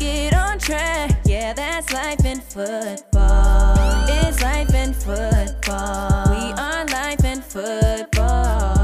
get 0.00 0.34
on 0.34 0.58
track. 0.58 1.20
Yeah, 1.26 1.52
that's 1.52 1.92
life 1.92 2.24
in 2.24 2.40
football. 2.40 4.06
It's 4.08 4.42
life 4.42 4.74
in 4.74 4.94
football. 4.94 6.30
We 6.30 6.52
are 6.58 6.86
life 6.86 7.24
in 7.24 7.42
football. 7.42 8.78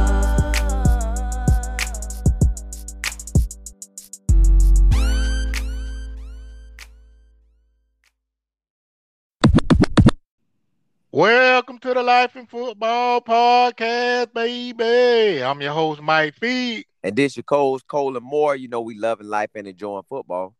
Welcome 11.10 11.78
to 11.78 11.94
the 11.94 12.02
Life 12.02 12.36
in 12.36 12.44
Football 12.46 13.22
podcast, 13.22 14.34
baby. 14.34 15.42
I'm 15.42 15.62
your 15.62 15.72
host, 15.72 16.02
Mike 16.02 16.34
Feed. 16.34 16.84
And 17.02 17.16
this 17.16 17.38
your 17.38 17.44
coach, 17.44 17.80
Cole 17.86 18.18
and 18.18 18.26
Moore. 18.26 18.54
You 18.54 18.68
know 18.68 18.82
we 18.82 18.98
loving 18.98 19.26
life 19.28 19.48
and 19.54 19.66
enjoying 19.66 20.02
football. 20.10 20.54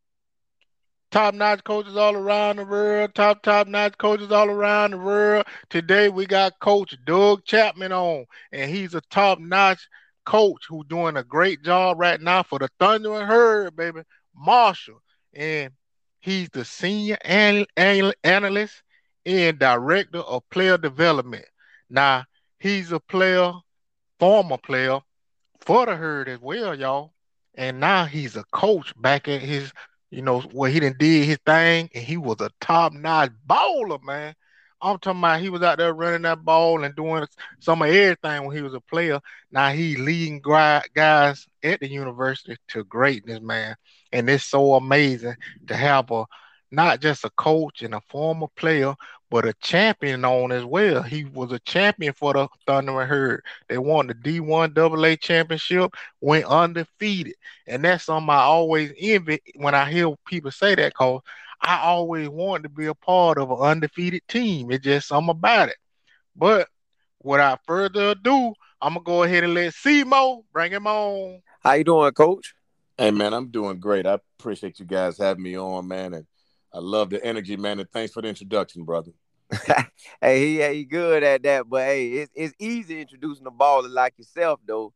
Top 1.10 1.34
notch 1.34 1.62
coaches 1.64 1.96
all 1.96 2.16
around 2.16 2.56
the 2.56 2.64
world. 2.64 3.14
Top, 3.14 3.42
top 3.42 3.68
notch 3.68 3.96
coaches 3.96 4.32
all 4.32 4.50
around 4.50 4.90
the 4.90 4.98
world. 4.98 5.46
Today 5.70 6.08
we 6.08 6.26
got 6.26 6.58
Coach 6.60 6.96
Doug 7.04 7.44
Chapman 7.44 7.92
on, 7.92 8.26
and 8.52 8.70
he's 8.70 8.94
a 8.94 9.00
top 9.02 9.38
notch 9.38 9.88
coach 10.24 10.64
who's 10.68 10.86
doing 10.88 11.16
a 11.16 11.22
great 11.24 11.62
job 11.62 11.98
right 11.98 12.20
now 12.20 12.42
for 12.42 12.58
the 12.58 12.68
Thundering 12.78 13.26
Herd, 13.26 13.76
baby. 13.76 14.02
Marshall. 14.34 15.00
And 15.32 15.72
he's 16.20 16.48
the 16.50 16.64
senior 16.64 17.18
an- 17.24 17.66
an- 17.76 18.12
analyst 18.24 18.82
and 19.24 19.58
director 19.58 20.18
of 20.18 20.48
player 20.50 20.76
development. 20.76 21.46
Now, 21.88 22.24
he's 22.58 22.92
a 22.92 23.00
player, 23.00 23.52
former 24.18 24.58
player 24.58 25.00
for 25.60 25.86
the 25.86 25.96
herd 25.96 26.28
as 26.28 26.40
well, 26.40 26.74
y'all. 26.74 27.12
And 27.54 27.80
now 27.80 28.04
he's 28.04 28.36
a 28.36 28.44
coach 28.52 28.92
back 29.00 29.28
at 29.28 29.40
his, 29.40 29.72
you 30.10 30.22
know, 30.22 30.40
where 30.40 30.70
he 30.70 30.80
done 30.80 30.96
did 30.98 31.24
his 31.24 31.38
thing, 31.44 31.90
and 31.94 32.04
he 32.04 32.16
was 32.16 32.40
a 32.40 32.50
top-notch 32.60 33.32
bowler, 33.44 33.98
man. 34.04 34.34
I'm 34.80 34.98
talking 34.98 35.20
about 35.20 35.40
he 35.40 35.48
was 35.48 35.62
out 35.62 35.78
there 35.78 35.94
running 35.94 36.22
that 36.22 36.44
ball 36.44 36.84
and 36.84 36.94
doing 36.94 37.26
some 37.60 37.82
of 37.82 37.88
everything 37.88 38.44
when 38.44 38.56
he 38.56 38.62
was 38.62 38.74
a 38.74 38.80
player. 38.80 39.20
Now 39.50 39.70
he 39.70 39.96
leading 39.96 40.40
guys 40.40 41.46
at 41.62 41.80
the 41.80 41.88
university 41.88 42.56
to 42.68 42.84
greatness, 42.84 43.40
man. 43.40 43.76
And 44.12 44.28
it's 44.28 44.44
so 44.44 44.74
amazing 44.74 45.36
to 45.68 45.74
have 45.74 46.10
a 46.10 46.26
not 46.70 47.00
just 47.00 47.24
a 47.24 47.30
coach 47.30 47.82
and 47.82 47.94
a 47.94 48.00
former 48.08 48.48
player, 48.54 48.94
but 49.30 49.46
a 49.46 49.54
champion 49.54 50.24
on 50.24 50.52
as 50.52 50.64
well. 50.64 51.02
He 51.02 51.24
was 51.24 51.52
a 51.52 51.58
champion 51.60 52.12
for 52.12 52.32
the 52.32 52.48
Thundering 52.66 53.08
Herd. 53.08 53.42
They 53.68 53.78
won 53.78 54.06
the 54.06 54.14
D1 54.14 54.76
AA 54.76 55.16
championship, 55.16 55.94
went 56.20 56.44
undefeated. 56.44 57.34
And 57.66 57.84
that's 57.84 58.04
something 58.04 58.30
I 58.30 58.42
always 58.42 58.92
envy 58.98 59.40
when 59.56 59.74
I 59.74 59.90
hear 59.90 60.14
people 60.26 60.50
say 60.50 60.74
that 60.76 60.92
because 60.92 61.20
I 61.60 61.80
always 61.80 62.28
wanted 62.28 62.64
to 62.64 62.68
be 62.68 62.86
a 62.86 62.94
part 62.94 63.38
of 63.38 63.50
an 63.50 63.58
undefeated 63.58 64.22
team. 64.28 64.70
It's 64.70 64.84
just 64.84 65.08
something 65.08 65.30
about 65.30 65.70
it. 65.70 65.76
But 66.36 66.68
without 67.22 67.60
further 67.66 68.10
ado, 68.10 68.54
I'm 68.80 68.94
gonna 68.94 69.04
go 69.04 69.22
ahead 69.22 69.42
and 69.42 69.54
let 69.54 69.72
Simo 69.72 70.44
bring 70.52 70.72
him 70.72 70.86
on. 70.86 71.40
How 71.60 71.72
you 71.72 71.84
doing, 71.84 72.12
Coach? 72.12 72.54
Hey 72.98 73.10
man, 73.10 73.34
I'm 73.34 73.48
doing 73.48 73.80
great. 73.80 74.06
I 74.06 74.18
appreciate 74.38 74.78
you 74.78 74.86
guys 74.86 75.18
having 75.18 75.42
me 75.42 75.56
on, 75.58 75.88
man, 75.88 76.14
and 76.14 76.26
I 76.76 76.80
love 76.80 77.08
the 77.08 77.24
energy, 77.24 77.56
man, 77.56 77.80
and 77.80 77.90
thanks 77.90 78.12
for 78.12 78.20
the 78.20 78.28
introduction, 78.28 78.84
brother. 78.84 79.12
hey, 80.20 80.40
he, 80.40 80.74
he 80.74 80.84
good 80.84 81.22
at 81.22 81.42
that, 81.44 81.66
but 81.66 81.86
hey, 81.86 82.08
it's, 82.10 82.32
it's 82.34 82.54
easy 82.58 83.00
introducing 83.00 83.46
a 83.46 83.50
baller 83.50 83.90
like 83.90 84.12
yourself, 84.18 84.60
though. 84.66 84.92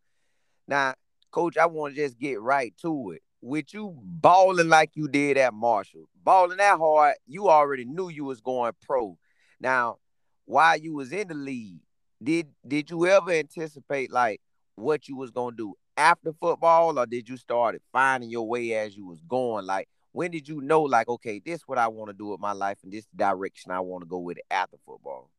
Now, 0.68 0.92
Coach, 1.30 1.56
I 1.56 1.64
want 1.64 1.94
to 1.94 2.02
just 2.02 2.18
get 2.18 2.38
right 2.38 2.74
to 2.82 3.12
it. 3.12 3.22
With 3.40 3.72
you 3.72 3.96
balling 3.98 4.68
like 4.68 4.90
you 4.92 5.08
did 5.08 5.38
at 5.38 5.54
Marshall, 5.54 6.04
balling 6.22 6.58
that 6.58 6.76
hard, 6.76 7.14
you 7.26 7.48
already 7.48 7.86
knew 7.86 8.10
you 8.10 8.26
was 8.26 8.42
going 8.42 8.74
pro. 8.86 9.16
Now, 9.58 9.96
while 10.44 10.76
you 10.76 10.92
was 10.92 11.12
in 11.12 11.28
the 11.28 11.34
league, 11.34 11.80
did 12.22 12.48
did 12.68 12.90
you 12.90 13.06
ever 13.06 13.30
anticipate 13.30 14.12
like 14.12 14.42
what 14.74 15.08
you 15.08 15.16
was 15.16 15.30
gonna 15.30 15.56
do 15.56 15.74
after 15.96 16.34
football, 16.34 16.98
or 16.98 17.06
did 17.06 17.26
you 17.26 17.38
start 17.38 17.80
finding 17.90 18.28
your 18.28 18.46
way 18.46 18.74
as 18.74 18.94
you 18.94 19.06
was 19.06 19.22
going? 19.26 19.64
Like, 19.64 19.88
when 20.12 20.30
did 20.30 20.48
you 20.48 20.60
know 20.60 20.82
like 20.82 21.08
okay 21.08 21.40
this 21.44 21.60
is 21.60 21.68
what 21.68 21.78
i 21.78 21.88
want 21.88 22.08
to 22.08 22.16
do 22.16 22.26
with 22.26 22.40
my 22.40 22.52
life 22.52 22.78
and 22.82 22.92
this 22.92 23.06
direction 23.14 23.70
i 23.70 23.80
want 23.80 24.02
to 24.02 24.08
go 24.08 24.18
with 24.18 24.38
it 24.38 24.44
after 24.50 24.76
football? 24.84 25.30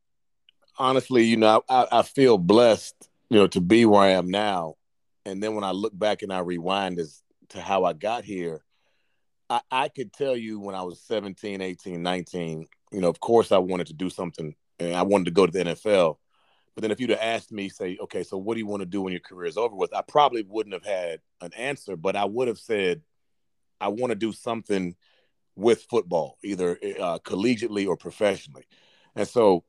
Honestly 0.78 1.24
you 1.24 1.36
know 1.36 1.62
I, 1.68 1.86
I 1.92 2.02
feel 2.02 2.38
blessed 2.38 3.08
you 3.30 3.38
know 3.38 3.46
to 3.48 3.60
be 3.60 3.84
where 3.84 4.02
i 4.02 4.10
am 4.10 4.28
now. 4.28 4.74
And 5.24 5.42
then 5.42 5.54
when 5.54 5.64
i 5.64 5.70
look 5.70 5.96
back 5.96 6.22
and 6.22 6.32
i 6.32 6.38
rewind 6.40 6.98
as 6.98 7.22
to 7.50 7.60
how 7.60 7.84
i 7.84 7.92
got 7.92 8.24
here 8.24 8.62
I, 9.50 9.60
I 9.70 9.88
could 9.88 10.12
tell 10.12 10.36
you 10.36 10.58
when 10.60 10.74
i 10.74 10.82
was 10.82 11.00
17 11.02 11.60
18 11.60 12.02
19 12.02 12.66
you 12.92 13.00
know 13.00 13.08
of 13.08 13.20
course 13.20 13.52
i 13.52 13.58
wanted 13.58 13.88
to 13.88 13.92
do 13.92 14.08
something 14.10 14.54
and 14.78 14.96
i 14.96 15.02
wanted 15.02 15.26
to 15.26 15.30
go 15.30 15.46
to 15.46 15.52
the 15.52 15.64
nfl 15.64 16.16
but 16.74 16.80
then 16.80 16.90
if 16.90 17.00
you'd 17.00 17.10
have 17.10 17.18
asked 17.20 17.52
me 17.52 17.68
say 17.68 17.98
okay 18.00 18.22
so 18.22 18.38
what 18.38 18.54
do 18.54 18.60
you 18.60 18.66
want 18.66 18.80
to 18.80 18.86
do 18.86 19.02
when 19.02 19.12
your 19.12 19.20
career 19.20 19.46
is 19.46 19.58
over 19.58 19.76
with? 19.76 19.94
I 19.94 20.00
probably 20.00 20.42
wouldn't 20.42 20.72
have 20.72 20.84
had 20.84 21.20
an 21.42 21.52
answer 21.52 21.96
but 21.96 22.16
i 22.16 22.24
would 22.24 22.48
have 22.48 22.58
said 22.58 23.02
I 23.82 23.88
want 23.88 24.10
to 24.12 24.16
do 24.16 24.32
something 24.32 24.94
with 25.56 25.82
football, 25.90 26.38
either 26.42 26.78
uh, 27.00 27.18
collegiately 27.18 27.86
or 27.86 27.96
professionally. 27.96 28.64
And 29.16 29.28
so, 29.28 29.64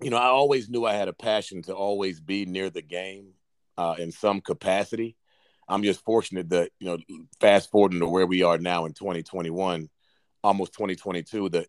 you 0.00 0.10
know, 0.10 0.16
I 0.16 0.26
always 0.26 0.70
knew 0.70 0.86
I 0.86 0.94
had 0.94 1.08
a 1.08 1.12
passion 1.12 1.62
to 1.62 1.74
always 1.74 2.20
be 2.20 2.46
near 2.46 2.70
the 2.70 2.82
game 2.82 3.32
uh, 3.76 3.96
in 3.98 4.12
some 4.12 4.40
capacity. 4.40 5.16
I'm 5.68 5.82
just 5.82 6.04
fortunate 6.04 6.50
that, 6.50 6.70
you 6.78 6.86
know, 6.86 6.98
fast 7.40 7.70
forwarding 7.70 8.00
to 8.00 8.08
where 8.08 8.26
we 8.26 8.42
are 8.42 8.58
now 8.58 8.84
in 8.86 8.94
2021, 8.94 9.88
almost 10.42 10.72
2022, 10.72 11.48
that 11.50 11.66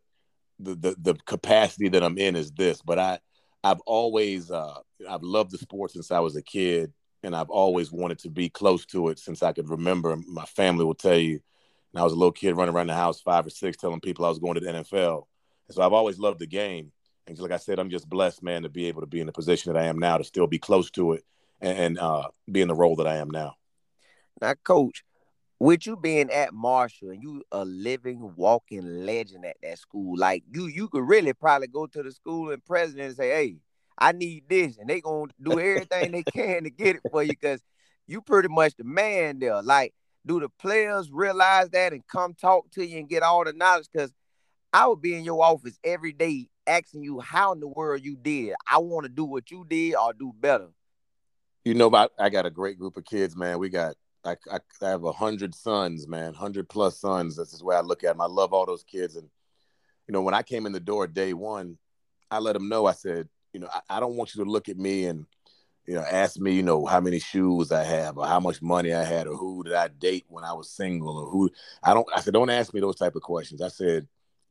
the, 0.60 0.76
the, 0.76 0.96
the 1.00 1.14
capacity 1.26 1.90
that 1.90 2.04
I'm 2.04 2.18
in 2.18 2.36
is 2.36 2.52
this. 2.52 2.82
But 2.82 3.00
I, 3.00 3.20
I've 3.64 3.82
always, 3.82 4.52
uh, 4.52 4.80
I've 5.10 5.24
loved 5.24 5.52
the 5.52 5.58
sport 5.58 5.92
since 5.92 6.12
I 6.12 6.20
was 6.20 6.36
a 6.36 6.42
kid, 6.42 6.94
and 7.24 7.36
I've 7.36 7.50
always 7.50 7.92
wanted 7.92 8.20
to 8.20 8.30
be 8.30 8.50
close 8.50 8.86
to 8.88 9.10
it 9.10 9.20
since 9.20 9.44
I 9.44 9.54
could 9.54 9.70
remember. 9.70 10.16
My 10.28 10.46
family 10.46 10.86
will 10.86 10.96
tell 10.96 11.18
you, 11.18 11.40
and 11.94 12.02
I 12.02 12.04
was 12.04 12.14
a 12.14 12.16
little 12.16 12.32
kid 12.32 12.56
running 12.56 12.74
around 12.74 12.88
the 12.88 12.96
house, 12.96 13.22
five 13.22 13.46
or 13.46 13.52
six, 13.52 13.78
telling 13.78 14.00
people 14.00 14.26
I 14.26 14.30
was 14.30 14.40
going 14.40 14.56
to 14.56 14.60
the 14.60 14.72
NFL. 14.72 15.26
And 15.68 15.76
so 15.76 15.84
I've 15.84 15.94
always 15.94 16.18
loved 16.18 16.40
the 16.40 16.48
game. 16.48 16.92
And 17.28 17.38
like 17.40 17.52
I 17.52 17.58
said, 17.58 17.80
I'm 17.80 17.90
just 17.90 18.10
blessed, 18.10 18.44
man, 18.44 18.64
to 18.64 18.70
be 18.70 18.88
able 18.88 19.02
to 19.02 19.08
be 19.08 19.20
in 19.20 19.28
the 19.28 19.32
position 19.32 19.72
that 19.72 19.82
I 19.82 19.86
am 19.86 20.00
now, 20.00 20.18
to 20.18 20.24
still 20.24 20.48
be 20.48 20.60
close 20.60 20.90
to 20.92 21.14
it 21.14 21.24
and, 21.62 21.78
and 21.78 22.00
uh, 22.00 22.30
be 22.52 22.62
in 22.62 22.68
the 22.68 22.76
role 22.76 22.96
that 22.98 23.08
I 23.08 23.18
am 23.18 23.30
now. 23.30 23.56
Now, 24.42 24.56
Coach, 24.64 25.04
with 25.60 25.86
you 25.86 25.96
being 25.96 26.32
at 26.32 26.54
Marshall 26.54 27.12
and 27.12 27.22
you 27.22 27.44
a 27.52 27.64
living, 27.64 28.34
walking 28.36 29.06
legend 29.06 29.46
at 29.46 29.58
that 29.62 29.78
school, 29.78 30.18
like 30.18 30.44
you, 30.52 30.66
you 30.66 30.90
could 30.90 31.08
really 31.08 31.34
probably 31.34 31.68
go 31.68 31.86
to 31.86 32.04
the 32.04 32.12
school 32.12 32.52
and 32.52 32.66
president 32.66 33.08
and 33.08 33.16
say, 33.16 33.30
"Hey, 33.30 33.58
I 33.98 34.12
need 34.12 34.44
this," 34.50 34.78
and 34.78 34.90
they 34.90 35.00
gonna 35.00 35.32
do 35.42 35.60
everything 35.60 36.12
they 36.12 36.24
can 36.34 36.64
to 36.64 36.70
get 36.70 36.98
it 36.98 37.04
for 37.10 37.24
you 37.24 37.30
because 37.30 37.62
you 38.08 38.22
pretty 38.22 38.50
much 38.50 38.76
the 38.76 38.84
man 38.84 39.40
there. 39.40 39.62
Like 39.62 39.94
do 40.26 40.40
the 40.40 40.50
players 40.50 41.12
realize 41.12 41.70
that 41.70 41.94
and 41.94 42.06
come 42.08 42.34
talk 42.34 42.70
to 42.72 42.86
you 42.86 43.00
and 43.00 43.10
get 43.10 43.24
all 43.24 43.44
the 43.44 43.54
knowledge? 43.54 43.88
Because 43.92 44.14
I 44.72 44.88
would 44.88 45.02
be 45.02 45.16
in 45.16 45.24
your 45.24 45.44
office 45.44 45.78
every 45.84 46.14
day 46.14 46.48
asking 46.66 47.04
you 47.04 47.20
how 47.20 47.52
in 47.54 47.60
the 47.60 47.68
world 47.68 48.04
you 48.04 48.16
did. 48.16 48.56
I 48.70 48.78
want 48.80 49.06
to 49.06 49.10
do 49.10 49.26
what 49.26 49.52
you 49.52 49.66
did 49.70 49.96
or 49.96 50.14
do 50.14 50.34
better. 50.40 50.70
You 51.66 51.74
know, 51.74 51.94
I, 51.94 52.08
I 52.20 52.30
got 52.30 52.46
a 52.46 52.50
great 52.50 52.78
group 52.78 52.98
of 52.98 53.06
kids, 53.06 53.36
man. 53.36 53.60
We 53.60 53.70
got 53.70 53.96
I, 54.26 54.36
I, 54.52 54.60
I 54.82 54.90
have 54.90 55.04
a 55.04 55.12
hundred 55.12 55.54
sons, 55.54 56.08
man, 56.08 56.34
hundred 56.34 56.70
plus 56.70 57.00
sons. 57.00 57.36
This 57.36 57.54
is 57.54 57.60
the 57.60 57.66
way 57.66 57.76
I 57.76 57.82
look 57.82 58.04
at 58.04 58.14
them. 58.14 58.22
I 58.22 58.26
love 58.26 58.54
all 58.54 58.66
those 58.66 58.84
kids, 58.84 59.16
and 59.16 59.30
you 60.08 60.14
know, 60.14 60.22
when 60.22 60.34
I 60.34 60.44
came 60.44 60.66
in 60.66 60.72
the 60.72 60.80
door 60.80 61.08
day 61.08 61.34
one, 61.34 61.78
I 62.32 62.40
let 62.40 62.54
them 62.54 62.70
know. 62.70 62.86
I 62.86 62.94
said, 62.94 63.28
you 63.54 63.60
know, 63.60 63.68
I, 63.74 63.98
I 63.98 64.00
don't 64.00 64.16
want 64.16 64.36
you 64.36 64.44
to 64.44 64.50
look 64.50 64.70
at 64.70 64.78
me 64.78 65.06
and 65.06 65.26
you 65.86 65.96
know, 65.96 66.02
ask 66.02 66.40
me, 66.40 66.54
you 66.54 66.64
know, 66.64 66.86
how 66.86 67.02
many 67.02 67.20
shoes 67.20 67.72
I 67.72 67.84
have 67.84 68.18
or 68.18 68.26
how 68.26 68.40
much 68.40 68.62
money 68.62 68.94
I 68.94 69.04
had 69.04 69.28
or 69.28 69.36
who 69.36 69.64
did 69.64 69.74
I 69.74 69.90
date 69.90 70.26
when 70.30 70.44
I 70.44 70.54
was 70.54 70.70
single 70.70 71.18
or 71.18 71.30
who 71.30 71.50
I 71.84 71.94
don't 71.94 72.08
I 72.16 72.22
said, 72.22 72.34
don't 72.34 72.50
ask 72.50 72.74
me 72.74 72.80
those 72.80 72.96
type 72.96 73.16
of 73.16 73.22
questions. 73.22 73.62
I 73.62 73.68
said, 73.68 74.08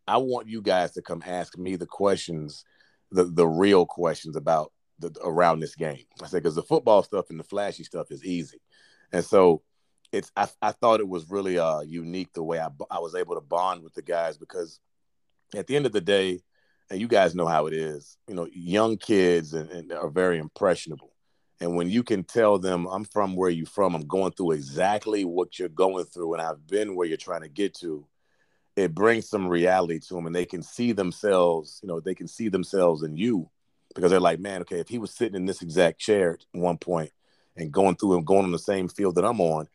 I 0.07 0.19
want 0.19 0.49
you 0.49 0.61
guys 0.61 0.93
to 0.93 1.03
come 1.03 1.23
ask 1.27 1.57
me 1.57 1.77
the 1.77 1.87
questions, 1.87 2.65
the 3.11 3.25
the 3.25 3.47
real 3.47 3.87
questions 3.87 4.37
about 4.37 4.73
the 4.99 5.11
around 5.25 5.61
this 5.61 5.75
game. 5.75 6.05
I 6.23 6.27
said, 6.27 6.43
because 6.43 6.55
the 6.55 6.63
football 6.63 7.03
stuff 7.03 7.31
and 7.31 7.41
the 7.41 7.45
flashy 7.45 7.85
stuff 7.85 8.11
is 8.11 8.25
easy. 8.25 8.61
And 9.13 9.25
so 9.25 9.63
it's 10.13 10.31
I, 10.37 10.49
I 10.61 10.73
thought 10.73 11.01
it 11.01 11.09
was 11.09 11.31
really 11.31 11.59
uh 11.59 11.81
unique 11.81 12.35
the 12.35 12.43
way 12.43 12.61
I 12.61 12.69
I 12.91 12.99
was 12.99 13.15
able 13.15 13.37
to 13.37 13.41
bond 13.41 13.83
with 13.83 13.95
the 13.95 14.03
guys 14.03 14.37
because 14.37 14.81
at 15.55 15.67
the 15.67 15.77
end 15.77 15.87
of 15.87 15.93
the 15.93 16.01
day, 16.01 16.41
and 16.91 17.01
you 17.01 17.09
guys 17.09 17.35
know 17.35 17.47
how 17.47 17.67
it 17.67 17.73
is, 17.73 18.19
you 18.29 18.35
know, 18.35 18.47
young 18.53 18.99
kids 18.99 19.55
and, 19.55 19.71
and 19.71 19.93
are 19.93 20.11
very 20.11 20.39
impressionable. 20.39 21.12
And 21.63 21.77
when 21.77 21.89
you 21.89 22.03
can 22.03 22.25
tell 22.25 22.59
them, 22.59 22.87
I'm 22.87 23.05
from 23.05 23.37
where 23.37 23.49
you're 23.49 23.67
from, 23.67 23.95
I'm 23.95 24.09
going 24.09 24.33
through 24.33 24.51
exactly 24.51 25.25
what 25.25 25.61
you're 25.61 25.69
going 25.69 26.07
through, 26.07 26.33
and 26.33 26.43
I've 26.43 26.67
been 26.67 26.97
where 26.97 27.07
you're 27.07 27.17
trying 27.17 27.43
to 27.43 27.49
get 27.49 27.73
to, 27.77 28.05
it 28.75 28.93
brings 28.93 29.29
some 29.29 29.47
reality 29.47 30.01
to 30.01 30.15
them 30.15 30.27
and 30.27 30.35
they 30.35 30.45
can 30.45 30.61
see 30.61 30.91
themselves, 30.91 31.79
you 31.81 31.87
know, 31.87 32.01
they 32.01 32.17
can 32.17 32.27
see 32.27 32.49
themselves 32.49 33.05
in 33.05 33.17
you 33.17 33.49
because 33.95 34.11
they're 34.11 34.19
like, 34.19 34.41
man, 34.41 34.63
okay, 34.63 34.81
if 34.81 34.89
he 34.89 34.99
was 34.99 35.15
sitting 35.15 35.37
in 35.37 35.47
this 35.47 35.63
exact 35.63 36.01
chair 36.01 36.33
at 36.33 36.45
one 36.51 36.79
point 36.79 37.13
and 37.57 37.71
going 37.71 37.95
through 37.95 38.17
and 38.17 38.27
going 38.27 38.45
on 38.45 38.51
the 38.51 38.59
same 38.59 38.89
field 38.89 39.15
that 39.15 39.25
I'm 39.25 39.41
on, 39.41 39.69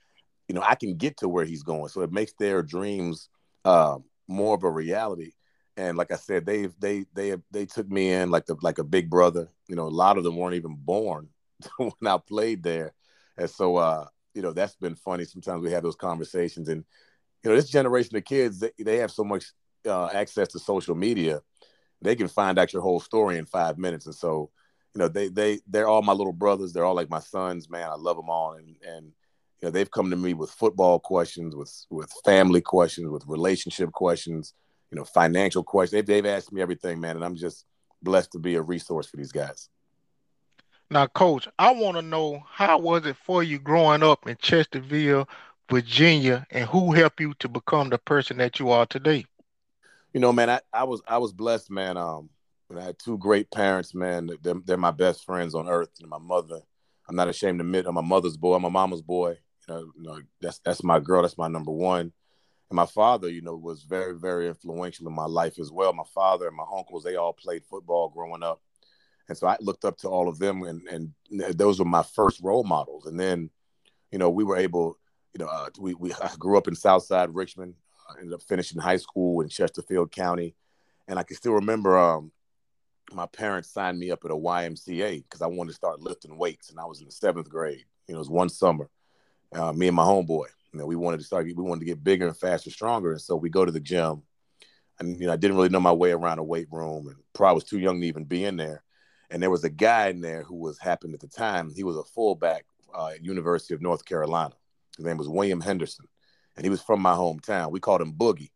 you 0.50 0.56
know, 0.56 0.64
I 0.64 0.76
can 0.76 0.98
get 0.98 1.16
to 1.18 1.30
where 1.30 1.46
he's 1.46 1.64
going. 1.64 1.88
So 1.88 2.02
it 2.02 2.12
makes 2.12 2.34
their 2.34 2.64
dreams 2.64 3.30
uh, 3.64 4.00
more 4.28 4.56
of 4.56 4.66
a 4.66 4.70
reality. 4.70 5.32
And 5.78 5.98
like 5.98 6.12
I 6.12 6.18
said, 6.18 6.46
they've 6.46 6.74
they 6.80 7.06
they 7.14 7.38
they 7.52 7.66
took 7.66 7.90
me 7.90 8.12
in 8.12 8.30
like 8.30 8.46
the 8.46 8.58
like 8.62 8.78
a 8.78 8.84
big 8.84 9.10
brother. 9.10 9.48
You 9.70 9.78
know, 9.78 9.88
a 9.88 9.90
lot 9.90 10.18
of 10.18 10.26
them 10.26 10.36
weren't 10.36 10.56
even 10.56 10.76
born 10.76 11.30
when 11.78 11.92
I 12.06 12.18
played 12.18 12.64
there, 12.64 12.94
and 13.38 13.50
so 13.50 13.78
uh, 13.78 14.06
you 14.34 14.42
know 14.42 14.54
that's 14.54 14.76
been 14.76 14.96
funny. 14.96 15.26
Sometimes 15.26 15.62
we 15.62 15.72
have 15.72 15.84
those 15.84 15.96
conversations, 15.96 16.70
and 16.70 16.84
you 17.44 17.50
know, 17.50 17.56
this 17.56 17.70
generation 17.70 18.16
of 18.16 18.26
kids 18.26 18.60
they, 18.60 18.72
they 18.80 18.98
have 18.98 19.12
so 19.12 19.24
much 19.24 19.46
uh, 19.88 20.08
access 20.08 20.50
to 20.50 20.60
social 20.60 20.96
media, 20.96 21.42
they 22.02 22.16
can 22.16 22.28
find 22.28 22.60
out 22.60 22.74
your 22.74 22.82
whole 22.82 23.00
story 23.00 23.38
in 23.38 23.46
five 23.46 23.78
minutes, 23.78 24.06
and 24.06 24.16
so 24.16 24.50
you 24.94 25.00
know 25.00 25.08
they 25.08 25.30
they 25.30 25.60
they're 25.68 25.88
all 25.88 26.02
my 26.02 26.14
little 26.14 26.34
brothers. 26.34 26.74
They're 26.74 26.86
all 26.86 26.96
like 26.96 27.10
my 27.10 27.20
sons. 27.20 27.70
Man, 27.70 27.90
I 27.90 27.96
love 27.96 28.18
them 28.18 28.30
all, 28.30 28.54
and 28.54 28.76
and 28.88 29.06
you 29.62 29.68
know 29.68 29.72
they've 29.72 29.92
come 29.92 30.10
to 30.10 30.16
me 30.16 30.34
with 30.34 30.52
football 30.52 31.00
questions 31.00 31.56
with 31.56 31.74
with 31.90 32.12
family 32.26 32.62
questions 32.62 33.10
with 33.10 33.26
relationship 33.28 33.92
questions 33.92 34.54
you 34.92 34.96
know 34.96 35.04
financial 35.04 35.64
questions. 35.64 35.92
They've, 35.92 36.24
they've 36.24 36.34
asked 36.34 36.52
me 36.52 36.62
everything 36.62 37.00
man. 37.00 37.16
And 37.16 37.26
i'm 37.26 37.36
just 37.36 37.66
blessed 38.02 38.32
to 38.34 38.40
be 38.40 38.56
a 38.56 38.62
resource 38.62 39.08
for 39.08 39.18
these 39.18 39.32
guys 39.32 39.70
now 40.90 41.08
coach 41.08 41.48
i 41.60 41.72
want 41.72 41.96
to 41.96 42.02
know 42.02 42.44
how 42.50 42.78
was 42.78 43.06
it 43.06 43.16
for 43.18 43.44
you 43.44 43.60
growing 43.60 44.04
up 44.04 44.28
in 44.28 44.36
chesterfield 44.38 45.28
virginia 45.70 46.46
and 46.52 46.66
who 46.70 46.94
helped 46.94 47.20
you 47.20 47.34
to 47.36 47.48
become 47.48 47.90
the 47.90 47.98
person 47.98 48.38
that 48.38 48.60
you 48.60 48.70
are 48.70 48.86
today 48.86 49.26
you 50.14 50.20
know 50.20 50.32
man 50.32 50.50
i, 50.50 50.60
I 50.74 50.84
was 50.84 51.02
i 51.08 51.18
was 51.18 51.34
blessed 51.34 51.70
man 51.70 51.98
um 51.98 52.30
i 52.76 52.82
had 52.82 53.00
two 53.00 53.18
great 53.18 53.50
parents 53.52 53.94
man 53.94 54.30
they're, 54.42 54.56
they're 54.66 54.78
my 54.78 54.92
best 54.92 55.26
friends 55.26 55.56
on 55.56 55.68
earth 55.68 55.92
and 56.00 56.10
my 56.10 56.20
mother 56.20 56.60
i'm 57.08 57.16
not 57.16 57.28
ashamed 57.28 57.60
to 57.60 57.66
admit 57.66 57.86
i'm 57.86 57.96
my 57.96 58.02
mother's 58.02 58.38
boy 58.38 58.56
i'm 58.56 58.62
my 58.62 58.70
mama's 58.70 59.02
boy 59.02 59.38
you 59.70 59.94
know, 59.98 60.20
that's 60.42 60.60
that's 60.60 60.84
my 60.84 61.00
girl. 61.00 61.22
That's 61.22 61.38
my 61.38 61.48
number 61.48 61.72
one. 61.72 62.12
And 62.70 62.76
my 62.76 62.86
father, 62.86 63.30
you 63.30 63.42
know, 63.42 63.56
was 63.56 63.84
very 63.84 64.18
very 64.18 64.48
influential 64.48 65.08
in 65.08 65.14
my 65.14 65.26
life 65.26 65.60
as 65.60 65.72
well. 65.72 65.94
My 65.94 66.04
father 66.14 66.48
and 66.48 66.56
my 66.56 66.66
uncles, 66.76 67.04
they 67.04 67.16
all 67.16 67.34
played 67.34 67.64
football 67.66 68.10
growing 68.10 68.44
up, 68.44 68.62
and 69.30 69.38
so 69.38 69.48
I 69.48 69.58
looked 69.60 69.86
up 69.86 69.98
to 70.00 70.10
all 70.10 70.30
of 70.30 70.40
them, 70.40 70.64
and 70.64 70.88
and 70.88 71.14
those 71.58 71.80
were 71.80 71.86
my 71.86 72.04
first 72.04 72.42
role 72.42 72.64
models. 72.64 73.06
And 73.06 73.20
then, 73.20 73.50
you 74.12 74.20
know, 74.20 74.30
we 74.30 74.44
were 74.44 74.58
able, 74.58 74.98
you 75.34 75.44
know, 75.44 75.52
uh, 75.52 75.70
we 75.80 75.94
we 75.94 76.14
I 76.14 76.32
grew 76.38 76.58
up 76.58 76.68
in 76.68 76.76
Southside 76.76 77.34
Richmond. 77.34 77.76
I 78.10 78.20
ended 78.20 78.34
up 78.34 78.42
finishing 78.42 78.80
high 78.80 78.98
school 78.98 79.42
in 79.42 79.50
Chesterfield 79.50 80.12
County, 80.12 80.56
and 81.08 81.20
I 81.20 81.24
can 81.24 81.36
still 81.36 81.54
remember 81.54 81.98
um, 81.98 82.32
my 83.12 83.26
parents 83.26 83.70
signed 83.70 84.00
me 84.00 84.12
up 84.12 84.24
at 84.24 84.32
a 84.32 84.36
YMCA 84.36 85.24
because 85.24 85.42
I 85.42 85.48
wanted 85.48 85.72
to 85.72 85.76
start 85.76 86.02
lifting 86.02 86.38
weights, 86.38 86.70
and 86.70 86.80
I 86.80 86.86
was 86.86 87.00
in 87.00 87.06
the 87.06 87.12
seventh 87.12 87.50
grade. 87.50 87.84
You 88.08 88.14
know, 88.14 88.18
it 88.18 88.20
was 88.20 88.30
one 88.30 88.50
summer, 88.50 88.90
uh, 89.54 89.74
me 89.74 89.88
and 89.88 89.96
my 89.96 90.04
homeboy. 90.04 90.46
You 90.74 90.80
know, 90.80 90.86
we 90.86 90.96
wanted 90.96 91.20
to 91.20 91.26
start. 91.26 91.46
We 91.46 91.54
wanted 91.54 91.82
to 91.82 91.86
get 91.86 92.04
bigger 92.04 92.28
and 92.28 92.38
faster, 92.38 92.70
stronger, 92.70 93.12
and 93.12 93.22
so 93.22 93.36
we 93.36 93.50
go 93.50 93.66
to 93.66 93.72
the 93.72 93.80
gym. 93.80 94.24
And 95.00 95.20
you 95.20 95.28
know, 95.28 95.34
I 95.34 95.38
didn't 95.38 95.58
really 95.58 95.70
know 95.70 95.80
my 95.80 95.92
way 95.92 96.12
around 96.12 96.40
a 96.40 96.44
weight 96.44 96.68
room, 96.72 97.08
and 97.08 97.18
probably 97.34 97.56
was 97.56 97.64
too 97.66 97.80
young 97.80 98.00
to 98.00 98.08
even 98.08 98.24
be 98.24 98.46
in 98.46 98.56
there. 98.56 98.84
And 99.30 99.42
there 99.42 99.50
was 99.50 99.64
a 99.64 99.70
guy 99.70 100.08
in 100.08 100.22
there 100.22 100.44
who 100.44 100.56
was 100.56 100.80
happened 100.80 101.14
at 101.14 101.20
the 101.20 101.28
time. 101.28 101.72
He 101.74 101.84
was 101.84 101.98
a 101.98 102.04
fullback 102.04 102.66
uh, 102.96 103.08
at 103.08 103.24
University 103.24 103.74
of 103.74 103.82
North 103.82 104.06
Carolina. 104.06 104.54
His 104.96 105.06
name 105.06 105.18
was 105.18 105.28
William 105.28 105.62
Henderson, 105.62 106.06
and 106.56 106.66
he 106.66 106.70
was 106.70 106.82
from 106.82 107.02
my 107.02 107.14
hometown. 107.14 107.72
We 107.72 107.80
called 107.80 108.02
him 108.02 108.14
Boogie. 108.14 108.52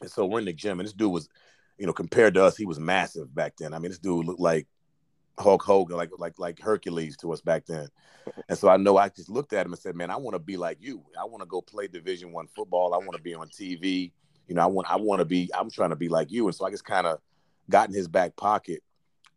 And 0.00 0.10
so 0.10 0.26
we're 0.26 0.40
in 0.40 0.44
the 0.44 0.52
gym, 0.52 0.80
and 0.80 0.86
this 0.86 0.92
dude 0.92 1.12
was, 1.12 1.28
you 1.78 1.86
know, 1.86 1.92
compared 1.92 2.34
to 2.34 2.44
us, 2.44 2.56
he 2.56 2.66
was 2.66 2.80
massive 2.80 3.34
back 3.34 3.54
then. 3.56 3.72
I 3.72 3.78
mean, 3.78 3.90
this 3.90 4.00
dude 4.00 4.26
looked 4.26 4.40
like 4.40 4.66
Hulk 5.38 5.62
Hogan, 5.62 5.96
like 5.96 6.10
like 6.18 6.38
like 6.38 6.60
Hercules 6.60 7.16
to 7.18 7.32
us 7.32 7.40
back 7.40 7.66
then. 7.66 7.88
And 8.48 8.58
so 8.58 8.68
I 8.68 8.76
know 8.76 8.96
I 8.96 9.08
just 9.08 9.28
looked 9.28 9.52
at 9.52 9.66
him 9.66 9.72
and 9.72 9.80
said, 9.80 9.96
"Man, 9.96 10.10
I 10.10 10.16
want 10.16 10.34
to 10.34 10.38
be 10.38 10.56
like 10.56 10.78
you. 10.80 11.02
I 11.20 11.24
want 11.24 11.42
to 11.42 11.46
go 11.46 11.60
play 11.60 11.88
Division 11.88 12.32
One 12.32 12.46
football. 12.48 12.94
I 12.94 12.98
want 12.98 13.12
to 13.16 13.22
be 13.22 13.34
on 13.34 13.48
TV. 13.48 14.12
You 14.46 14.54
know, 14.54 14.62
I 14.62 14.66
want 14.66 14.90
I 14.90 14.96
want 14.96 15.20
to 15.20 15.24
be. 15.24 15.50
I'm 15.54 15.70
trying 15.70 15.90
to 15.90 15.96
be 15.96 16.08
like 16.08 16.30
you." 16.30 16.46
And 16.46 16.54
so 16.54 16.66
I 16.66 16.70
just 16.70 16.84
kind 16.84 17.06
of 17.06 17.20
got 17.70 17.88
in 17.88 17.94
his 17.94 18.08
back 18.08 18.36
pocket 18.36 18.82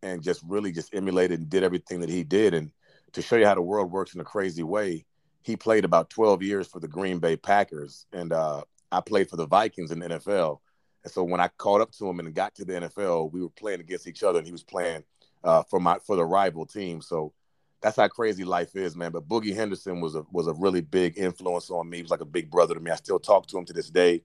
and 0.04 0.22
just 0.22 0.42
really 0.44 0.72
just 0.72 0.94
emulated 0.94 1.40
and 1.40 1.50
did 1.50 1.64
everything 1.64 2.00
that 2.02 2.10
he 2.10 2.24
did. 2.24 2.54
And 2.54 2.72
to 3.14 3.22
show 3.22 3.36
you 3.36 3.46
how 3.46 3.56
the 3.56 3.62
world 3.62 3.92
works 3.92 4.14
in 4.14 4.22
a 4.22 4.26
crazy 4.26 4.64
way, 4.64 5.06
he 5.42 5.56
played 5.56 5.86
about 5.86 6.10
12 6.10 6.44
years 6.44 6.68
for 6.68 6.80
the 6.80 6.88
Green 6.88 7.20
Bay 7.20 7.38
Packers, 7.38 8.06
and 8.12 8.34
uh, 8.34 8.64
I 8.92 9.02
played 9.02 9.30
for 9.30 9.38
the 9.38 9.48
Vikings 9.48 9.92
in 9.92 10.00
the 10.00 10.08
NFL. 10.08 10.60
And 11.04 11.14
so 11.14 11.24
when 11.24 11.40
I 11.40 11.48
caught 11.58 11.80
up 11.80 11.92
to 11.94 12.10
him 12.10 12.20
and 12.20 12.34
got 12.34 12.54
to 12.56 12.66
the 12.66 12.74
NFL, 12.74 13.32
we 13.32 13.42
were 13.42 13.50
playing 13.50 13.80
against 13.80 14.08
each 14.08 14.24
other, 14.24 14.40
and 14.40 14.46
he 14.46 14.52
was 14.52 14.64
playing 14.64 15.04
uh, 15.44 15.64
for 15.64 15.80
my 15.80 16.00
for 16.06 16.18
the 16.18 16.26
rival 16.26 16.66
team. 16.66 17.02
So 17.02 17.34
that's 17.82 17.96
how 17.96 18.08
crazy 18.08 18.44
life 18.44 18.76
is, 18.76 18.96
man. 18.96 19.12
But 19.12 19.28
Boogie 19.28 19.56
Henderson 19.56 20.02
was 20.02 20.16
a 20.16 20.26
was 20.32 20.48
a 20.48 20.54
really 20.54 20.82
big 20.82 21.18
influence 21.18 21.70
on 21.70 21.90
me. 21.90 21.98
He 21.98 22.04
was 22.04 22.12
like 22.12 22.22
a 22.22 22.26
big 22.26 22.52
brother 22.52 22.74
to 22.74 22.80
me. 22.80 22.92
I 22.92 22.96
still 22.96 23.20
talk 23.20 23.48
to 23.48 23.58
him 23.58 23.66
to 23.66 23.74
this 23.74 23.90
day. 23.90 24.24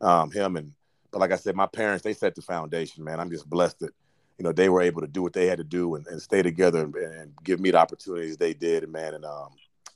Um, 0.00 0.30
him 0.30 0.56
and 0.56 0.72
but 1.10 1.20
like 1.20 1.32
I 1.32 1.36
said, 1.36 1.54
my 1.54 1.66
parents 1.66 2.02
they 2.02 2.14
set 2.14 2.34
the 2.34 2.42
foundation, 2.42 3.04
man. 3.04 3.20
I'm 3.20 3.30
just 3.30 3.48
blessed 3.48 3.80
that 3.80 3.92
you 4.38 4.44
know 4.44 4.52
they 4.52 4.68
were 4.68 4.82
able 4.82 5.00
to 5.00 5.06
do 5.06 5.22
what 5.22 5.32
they 5.32 5.46
had 5.46 5.58
to 5.58 5.64
do 5.64 5.94
and, 5.94 6.06
and 6.06 6.20
stay 6.20 6.42
together 6.42 6.82
and, 6.82 6.94
and, 6.94 7.32
give 7.44 7.60
me 7.60 7.70
the 7.70 7.78
opportunities 7.78 8.36
they 8.36 8.54
did, 8.54 8.82
and 8.82 8.92
man, 8.92 9.14
and 9.14 9.24
um, 9.24 9.50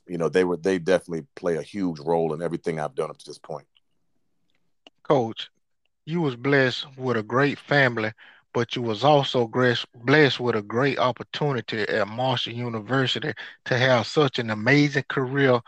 you 0.07 0.17
know 0.17 0.29
they 0.29 0.43
were 0.43 0.57
they 0.57 0.79
definitely 0.79 1.25
play 1.35 1.57
a 1.57 1.61
huge 1.61 1.99
role 1.99 2.33
in 2.33 2.41
everything 2.41 2.79
I've 2.79 2.95
done 2.95 3.09
up 3.09 3.17
to 3.17 3.25
this 3.25 3.37
point. 3.37 3.67
Coach, 5.03 5.49
you 6.05 6.21
was 6.21 6.35
blessed 6.35 6.85
with 6.97 7.17
a 7.17 7.23
great 7.23 7.59
family 7.59 8.11
but 8.57 8.75
you 8.75 8.81
was 8.81 9.03
also 9.03 9.47
blessed 9.47 10.39
with 10.39 10.55
a 10.55 10.63
great 10.63 10.97
opportunity 10.97 11.81
at 11.81 12.07
Marshall 12.07 12.53
University 12.53 13.31
to 13.65 13.77
have 13.77 14.07
such 14.07 14.39
an 14.39 14.49
amazing 14.49 15.05
career. 15.07 15.61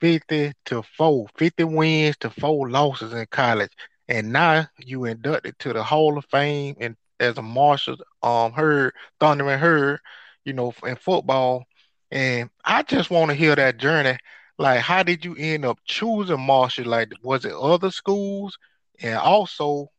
50 0.00 0.52
to 0.66 0.82
4 0.96 1.26
50 1.36 1.64
wins 1.64 2.16
to 2.18 2.30
4 2.30 2.70
losses 2.70 3.12
in 3.12 3.26
college. 3.32 3.72
And 4.06 4.32
now 4.32 4.68
you 4.78 5.06
inducted 5.06 5.58
to 5.60 5.72
the 5.72 5.82
hall 5.82 6.16
of 6.16 6.24
fame 6.26 6.76
and 6.78 6.94
as 7.24 7.38
a 7.38 7.42
marshall 7.42 7.96
um 8.22 8.52
heard 8.52 8.92
thundering 9.20 9.58
herd 9.58 9.98
you 10.44 10.52
know 10.52 10.72
in 10.84 10.96
football 10.96 11.64
and 12.10 12.50
i 12.64 12.82
just 12.82 13.10
want 13.10 13.30
to 13.30 13.36
hear 13.36 13.56
that 13.56 13.78
journey 13.78 14.16
like 14.58 14.80
how 14.80 15.02
did 15.02 15.24
you 15.24 15.34
end 15.38 15.64
up 15.64 15.78
choosing 15.84 16.40
marshall 16.40 16.86
like 16.86 17.12
was 17.22 17.44
it 17.44 17.52
other 17.52 17.90
schools 17.90 18.58
and 19.00 19.16
also 19.16 19.90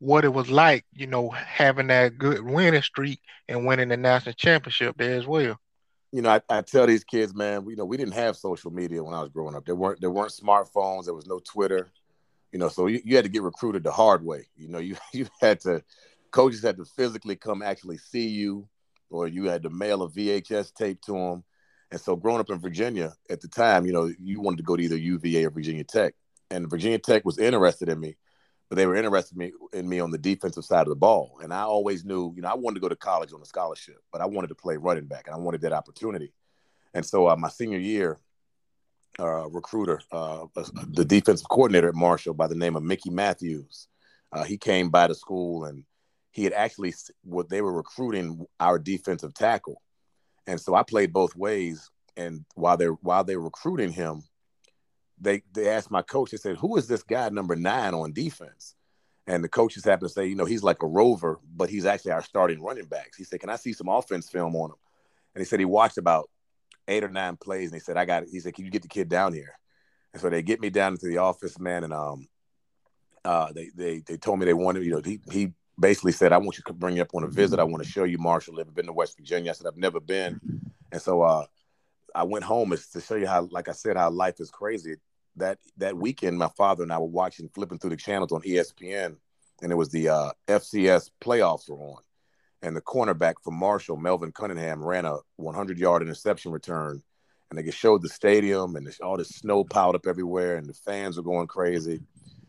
what 0.00 0.24
it 0.24 0.32
was 0.32 0.50
like, 0.50 0.84
you 0.94 1.06
know, 1.06 1.28
having 1.28 1.86
that 1.88 2.18
good 2.18 2.42
winning 2.42 2.82
streak 2.82 3.20
and 3.48 3.66
winning 3.66 3.90
the 3.90 3.96
national 3.96 4.32
championship 4.32 4.96
there 4.98 5.14
as 5.14 5.26
well. 5.26 5.56
You 6.10 6.22
know, 6.22 6.30
I, 6.30 6.40
I 6.48 6.62
tell 6.62 6.86
these 6.86 7.04
kids, 7.04 7.34
man, 7.34 7.64
you 7.68 7.76
know, 7.76 7.84
we 7.84 7.96
didn't 7.96 8.14
have 8.14 8.36
social 8.36 8.72
media 8.72 9.04
when 9.04 9.14
I 9.14 9.20
was 9.20 9.28
growing 9.28 9.54
up. 9.54 9.64
There 9.64 9.76
weren't 9.76 10.00
there 10.00 10.10
weren't 10.10 10.32
smartphones. 10.32 11.04
There 11.04 11.14
was 11.14 11.26
no 11.26 11.38
Twitter. 11.38 11.92
You 12.50 12.58
know, 12.58 12.68
so 12.68 12.88
you, 12.88 13.00
you 13.04 13.14
had 13.14 13.26
to 13.26 13.30
get 13.30 13.42
recruited 13.42 13.84
the 13.84 13.92
hard 13.92 14.24
way. 14.24 14.48
You 14.56 14.68
know, 14.68 14.78
you 14.78 14.96
you 15.12 15.28
had 15.40 15.60
to 15.60 15.84
coaches 16.30 16.62
had 16.62 16.76
to 16.76 16.84
physically 16.84 17.36
come 17.36 17.62
actually 17.62 17.98
see 17.98 18.28
you, 18.28 18.68
or 19.10 19.28
you 19.28 19.44
had 19.44 19.62
to 19.64 19.70
mail 19.70 20.02
a 20.02 20.08
VHS 20.08 20.74
tape 20.74 21.00
to 21.02 21.12
them. 21.12 21.44
And 21.90 22.00
so, 22.00 22.16
growing 22.16 22.40
up 22.40 22.50
in 22.50 22.60
Virginia 22.60 23.14
at 23.28 23.40
the 23.40 23.48
time, 23.48 23.86
you 23.86 23.92
know, 23.92 24.12
you 24.18 24.40
wanted 24.40 24.58
to 24.58 24.62
go 24.62 24.76
to 24.76 24.82
either 24.82 24.96
UVA 24.96 25.44
or 25.44 25.50
Virginia 25.50 25.84
Tech, 25.84 26.14
and 26.50 26.70
Virginia 26.70 26.98
Tech 26.98 27.24
was 27.24 27.38
interested 27.38 27.88
in 27.88 27.98
me 27.98 28.16
but 28.70 28.76
they 28.76 28.86
were 28.86 28.94
interested 28.94 29.34
in 29.34 29.38
me, 29.38 29.52
in 29.72 29.88
me 29.88 29.98
on 29.98 30.12
the 30.12 30.18
defensive 30.18 30.64
side 30.64 30.82
of 30.82 30.88
the 30.88 30.96
ball. 30.96 31.38
And 31.42 31.52
I 31.52 31.62
always 31.62 32.04
knew, 32.04 32.32
you 32.36 32.42
know, 32.42 32.48
I 32.48 32.54
wanted 32.54 32.76
to 32.76 32.80
go 32.80 32.88
to 32.88 32.96
college 32.96 33.32
on 33.32 33.42
a 33.42 33.44
scholarship, 33.44 33.98
but 34.12 34.20
I 34.20 34.26
wanted 34.26 34.46
to 34.46 34.54
play 34.54 34.76
running 34.76 35.06
back 35.06 35.26
and 35.26 35.34
I 35.34 35.38
wanted 35.38 35.62
that 35.62 35.72
opportunity. 35.72 36.32
And 36.94 37.04
so 37.04 37.28
uh, 37.28 37.36
my 37.36 37.48
senior 37.48 37.80
year, 37.80 38.20
uh, 39.18 39.48
recruiter, 39.48 40.00
uh, 40.12 40.46
the 40.88 41.04
defensive 41.04 41.48
coordinator 41.48 41.88
at 41.88 41.96
Marshall 41.96 42.32
by 42.32 42.46
the 42.46 42.54
name 42.54 42.76
of 42.76 42.84
Mickey 42.84 43.10
Matthews, 43.10 43.88
uh, 44.32 44.44
he 44.44 44.56
came 44.56 44.88
by 44.88 45.08
the 45.08 45.16
school 45.16 45.64
and 45.64 45.82
he 46.30 46.44
had 46.44 46.52
actually 46.52 46.94
what 47.22 47.48
they 47.48 47.60
were 47.60 47.72
recruiting 47.72 48.46
our 48.58 48.78
defensive 48.78 49.34
tackle. 49.34 49.82
And 50.46 50.60
so 50.60 50.74
I 50.74 50.82
played 50.82 51.12
both 51.12 51.34
ways. 51.36 51.90
And 52.16 52.44
while 52.54 52.76
they're 52.76 52.92
while 52.92 53.24
they're 53.24 53.40
recruiting 53.40 53.92
him, 53.92 54.22
they 55.20 55.42
they 55.52 55.68
asked 55.68 55.90
my 55.90 56.02
coach. 56.02 56.30
They 56.30 56.36
said, 56.36 56.56
"Who 56.56 56.76
is 56.76 56.86
this 56.86 57.02
guy 57.02 57.28
number 57.28 57.56
nine 57.56 57.94
on 57.94 58.12
defense?" 58.12 58.74
And 59.26 59.44
the 59.44 59.48
coaches 59.48 59.84
happened 59.84 60.08
to 60.08 60.14
say, 60.14 60.26
"You 60.26 60.34
know, 60.34 60.44
he's 60.44 60.62
like 60.62 60.82
a 60.82 60.88
rover, 60.88 61.38
but 61.54 61.70
he's 61.70 61.86
actually 61.86 62.12
our 62.12 62.22
starting 62.22 62.62
running 62.62 62.86
backs." 62.86 63.16
He 63.16 63.24
said, 63.24 63.40
"Can 63.40 63.50
I 63.50 63.56
see 63.56 63.72
some 63.72 63.88
offense 63.88 64.28
film 64.28 64.56
on 64.56 64.70
him?" 64.70 64.76
And 65.34 65.40
he 65.40 65.46
said 65.46 65.60
he 65.60 65.64
watched 65.64 65.98
about 65.98 66.28
eight 66.88 67.04
or 67.04 67.08
nine 67.08 67.36
plays, 67.36 67.70
and 67.70 67.80
he 67.80 67.84
said, 67.84 67.96
"I 67.96 68.04
got 68.04 68.24
it." 68.24 68.28
He 68.30 68.40
said, 68.40 68.54
"Can 68.54 68.64
you 68.64 68.70
get 68.70 68.82
the 68.82 68.88
kid 68.88 69.08
down 69.08 69.32
here?" 69.32 69.54
And 70.12 70.20
so 70.20 70.28
they 70.28 70.42
get 70.42 70.60
me 70.60 70.70
down 70.70 70.92
into 70.92 71.06
the 71.06 71.18
office, 71.18 71.58
man, 71.58 71.84
and 71.84 71.92
um, 71.92 72.28
uh, 73.24 73.52
they 73.52 73.70
they 73.74 74.00
they 74.00 74.16
told 74.16 74.40
me 74.40 74.46
they 74.46 74.54
wanted, 74.54 74.84
you 74.84 74.92
know, 74.92 75.02
he 75.04 75.20
he 75.30 75.52
basically 75.80 76.12
said, 76.12 76.32
I 76.32 76.38
want 76.38 76.58
you 76.58 76.64
to 76.66 76.72
bring 76.72 76.96
you 76.96 77.02
up 77.02 77.14
on 77.14 77.24
a 77.24 77.28
visit. 77.28 77.58
I 77.58 77.64
want 77.64 77.82
to 77.82 77.88
show 77.88 78.04
you 78.04 78.18
Marshall. 78.18 78.54
Never 78.54 78.70
been 78.70 78.86
to 78.86 78.92
West 78.92 79.16
Virginia. 79.16 79.50
I 79.50 79.54
said, 79.54 79.66
I've 79.66 79.76
never 79.76 80.00
been. 80.00 80.40
And 80.92 81.00
so 81.00 81.22
uh, 81.22 81.46
I 82.14 82.24
went 82.24 82.44
home 82.44 82.76
to 82.92 83.00
show 83.00 83.16
you 83.16 83.26
how, 83.26 83.48
like 83.50 83.68
I 83.68 83.72
said, 83.72 83.96
how 83.96 84.10
life 84.10 84.40
is 84.40 84.50
crazy. 84.50 84.96
That 85.36 85.58
that 85.78 85.96
weekend, 85.96 86.38
my 86.38 86.48
father 86.48 86.82
and 86.82 86.92
I 86.92 86.98
were 86.98 87.06
watching, 87.06 87.48
flipping 87.48 87.78
through 87.78 87.90
the 87.90 87.96
channels 87.96 88.32
on 88.32 88.42
ESPN, 88.42 89.16
and 89.62 89.72
it 89.72 89.76
was 89.76 89.88
the 89.88 90.08
uh, 90.08 90.32
FCS 90.48 91.10
playoffs 91.20 91.70
were 91.70 91.76
on, 91.76 92.02
and 92.62 92.76
the 92.76 92.80
cornerback 92.80 93.34
for 93.42 93.52
Marshall, 93.52 93.96
Melvin 93.96 94.32
Cunningham, 94.32 94.82
ran 94.82 95.04
a 95.04 95.18
100-yard 95.40 96.02
interception 96.02 96.50
return, 96.50 97.00
and 97.48 97.58
they 97.58 97.70
showed 97.70 98.02
the 98.02 98.08
stadium 98.08 98.74
and 98.74 98.92
all 99.02 99.16
this 99.16 99.28
snow 99.28 99.62
piled 99.62 99.94
up 99.94 100.06
everywhere, 100.06 100.56
and 100.56 100.66
the 100.66 100.74
fans 100.74 101.16
were 101.16 101.22
going 101.22 101.46
crazy, 101.46 102.00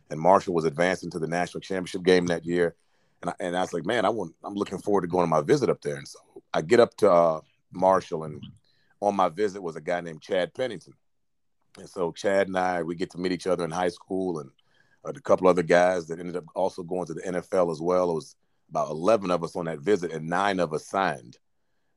and 0.10 0.20
Marshall 0.20 0.56
was 0.56 0.66
advancing 0.66 1.12
to 1.12 1.20
the 1.20 1.28
national 1.28 1.62
championship 1.62 2.04
game 2.04 2.26
that 2.26 2.46
year, 2.46 2.76
and 3.22 3.30
I, 3.30 3.34
and 3.40 3.58
I 3.58 3.62
was 3.62 3.74
like, 3.74 3.86
man, 3.86 4.06
I 4.06 4.10
want, 4.10 4.34
I'm 4.44 4.56
looking 4.56 4.80
forward 4.80 5.02
to 5.02 5.08
going 5.08 5.24
on 5.24 5.30
my 5.30 5.42
visit 5.42 5.70
up 5.70 5.82
there, 5.82 5.96
and 5.96 6.08
so 6.08 6.20
I 6.54 6.62
get 6.62 6.80
up 6.80 6.96
to 6.98 7.12
uh, 7.12 7.42
Marshall, 7.72 8.24
and 8.24 8.44
on 9.02 9.16
my 9.16 9.30
visit 9.30 9.62
was 9.62 9.76
a 9.76 9.82
guy 9.82 10.02
named 10.02 10.22
Chad 10.22 10.54
Pennington. 10.54 10.94
And 11.78 11.90
so 11.90 12.12
Chad 12.12 12.48
and 12.48 12.58
I, 12.58 12.84
we 12.84 12.96
get 12.96 13.12
to 13.12 13.18
meet 13.18 13.32
each 13.32 13.48
other 13.48 13.64
in 13.64 13.72
high 13.72 13.90
school 13.90 14.40
and 14.40 14.50
uh, 15.06 15.12
a 15.16 15.22
couple 15.22 15.48
other 15.48 15.64
guys 15.64 16.08
that 16.08 16.20
ended 16.20 16.36
up 16.36 16.46
also 16.56 16.84
going 16.84 17.08
to 17.08 17.14
the 17.14 17.22
NFL 17.22 17.72
as 17.72 17.82
well. 17.82 18.12
It 18.12 18.16
was 18.16 18.36
about 18.70 18.90
11 18.90 19.32
of 19.32 19.44
us 19.44 19.56
on 19.56 19.66
that 19.66 19.80
visit 19.80 20.12
and 20.12 20.30
nine 20.30 20.60
of 20.60 20.74
us 20.74 20.86
signed. 20.86 21.38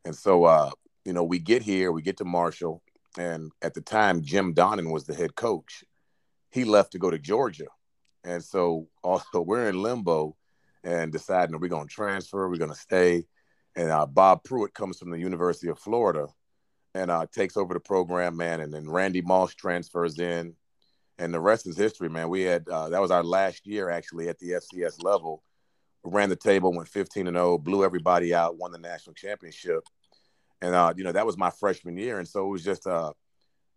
And 0.05 0.15
so, 0.15 0.45
uh, 0.45 0.71
you 1.05 1.13
know, 1.13 1.25
we 1.25 1.39
get 1.39 1.63
here, 1.63 1.93
we 1.93 2.03
get 2.03 2.19
to 2.19 2.25
Marshall, 2.25 2.83
and 3.19 3.53
at 3.63 3.75
the 3.75 3.81
time, 3.81 4.23
Jim 4.23 4.55
Donnan 4.55 4.91
was 4.91 5.05
the 5.05 5.15
head 5.15 5.35
coach. 5.35 5.85
He 6.51 6.65
left 6.65 6.93
to 6.93 6.99
go 6.99 7.11
to 7.11 7.19
Georgia. 7.19 7.67
And 8.25 8.43
so 8.43 8.89
also 9.03 9.41
we're 9.41 9.69
in 9.69 9.83
limbo 9.83 10.37
and 10.85 11.11
deciding 11.11 11.53
we're 11.53 11.61
we 11.61 11.69
going 11.69 11.89
to 11.89 11.95
transfer, 11.95 12.49
we're 12.49 12.57
going 12.57 12.71
to 12.71 12.77
stay. 12.77 13.25
And 13.75 13.91
uh, 13.91 14.07
Bob 14.07 14.45
Pruett 14.45 14.75
comes 14.75 14.99
from 14.99 15.11
the 15.11 15.19
University 15.19 15.69
of 15.69 15.79
Florida 15.79 16.29
and 16.95 17.11
uh, 17.11 17.27
takes 17.33 17.57
over 17.57 17.75
the 17.75 17.81
program, 17.81 18.37
man. 18.37 18.61
And 18.61 18.73
then 18.73 18.89
Randy 18.89 19.23
Moss 19.23 19.55
transfers 19.55 20.19
in, 20.19 20.55
and 21.19 21.35
the 21.35 21.41
rest 21.41 21.67
is 21.67 21.77
history, 21.77 22.09
man. 22.09 22.29
We 22.29 22.43
had 22.43 22.69
uh, 22.69 22.91
that 22.91 23.01
was 23.01 23.11
our 23.11 23.25
last 23.25 23.67
year 23.67 23.91
actually 23.91 24.29
at 24.29 24.39
the 24.39 24.53
FCS 24.53 25.03
level. 25.03 25.43
We 26.05 26.13
ran 26.13 26.29
the 26.29 26.37
table, 26.37 26.73
went 26.73 26.89
15 26.89 27.27
and 27.27 27.37
0, 27.37 27.59
blew 27.59 27.85
everybody 27.85 28.35
out, 28.35 28.59
won 28.59 28.73
the 28.73 28.79
national 28.79 29.15
championship, 29.15 29.85
and 30.61 30.75
uh, 30.75 30.93
you 30.97 31.03
know 31.03 31.13
that 31.13 31.27
was 31.27 31.39
my 31.39 31.51
freshman 31.51 31.97
year, 31.97 32.19
and 32.19 32.29
so 32.29 32.47
it 32.47 32.51
was 32.51 32.65
just 32.65 32.87
uh, 32.87 33.13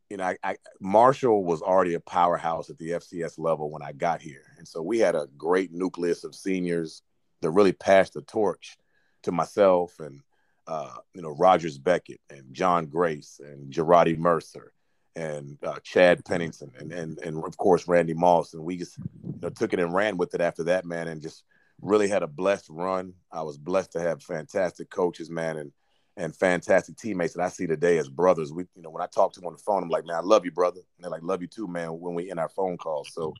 you 0.10 0.18
know, 0.18 0.24
I, 0.24 0.38
I, 0.44 0.56
Marshall 0.80 1.44
was 1.44 1.62
already 1.62 1.96
a 1.96 2.00
powerhouse 2.00 2.70
at 2.70 2.78
the 2.78 2.92
FCS 2.92 3.38
level 3.38 3.70
when 3.70 3.82
I 3.82 3.92
got 3.92 4.22
here, 4.22 4.54
and 4.58 4.68
so 4.68 4.82
we 4.82 5.00
had 5.00 5.16
a 5.16 5.28
great 5.38 5.72
nucleus 5.72 6.24
of 6.24 6.36
seniors 6.36 7.02
that 7.42 7.52
really 7.52 7.74
passed 7.74 8.14
the 8.14 8.22
torch 8.22 8.78
to 9.24 9.32
myself 9.32 10.00
and 10.00 10.22
uh, 10.68 10.94
you 11.14 11.22
know, 11.22 11.30
Rogers 11.30 11.78
Beckett 11.78 12.20
and 12.30 12.54
John 12.54 12.88
Grace 12.88 13.40
and 13.44 13.72
Girardi 13.72 14.18
Mercer 14.18 14.74
and 15.16 15.58
uh, 15.64 15.80
Chad 15.82 16.24
Pennington 16.26 16.72
and, 16.78 16.92
and 16.92 17.18
and 17.20 17.44
of 17.44 17.58
course 17.58 17.88
Randy 17.88 18.14
Moss. 18.14 18.54
And 18.54 18.64
we 18.64 18.78
just 18.78 18.98
you 18.98 19.40
know 19.42 19.50
took 19.50 19.74
it 19.74 19.80
and 19.80 19.94
ran 19.94 20.18
with 20.18 20.36
it 20.36 20.42
after 20.42 20.66
that, 20.66 20.86
man, 20.86 21.08
and 21.08 21.22
just 21.22 21.44
really 21.82 22.10
had 22.10 22.22
a 22.22 22.28
blessed 22.28 22.68
run. 22.70 23.14
I 23.32 23.44
was 23.44 23.58
blessed 23.58 23.94
to 23.94 24.02
have 24.02 24.22
fantastic 24.22 24.90
coaches, 24.90 25.30
man, 25.30 25.58
and 25.58 25.72
and 26.18 26.36
fantastic 26.36 26.98
teammates 26.98 27.36
that 27.36 27.44
I 27.44 27.50
see 27.50 27.68
today 27.68 28.00
as 28.00 28.10
brothers. 28.10 28.52
We, 28.52 28.66
you 28.76 28.82
know, 28.82 28.90
when 28.90 29.04
I 29.04 29.08
talk 29.08 29.34
to 29.34 29.40
them 29.40 29.48
on 29.48 29.54
the 29.54 29.60
phone, 29.60 29.84
I'm 29.84 29.90
like, 29.90 30.06
man, 30.06 30.18
I 30.18 30.22
love 30.22 30.44
you, 30.44 30.52
brother. 30.52 30.80
And 30.80 31.04
they're 31.04 31.12
like, 31.12 31.22
love 31.22 31.42
you 31.42 31.48
too, 31.48 31.68
man, 31.68 32.00
when 32.00 32.16
we 32.16 32.32
in 32.32 32.40
our 32.40 32.50
phone 32.50 32.76
calls. 32.76 33.10
So 33.14 33.36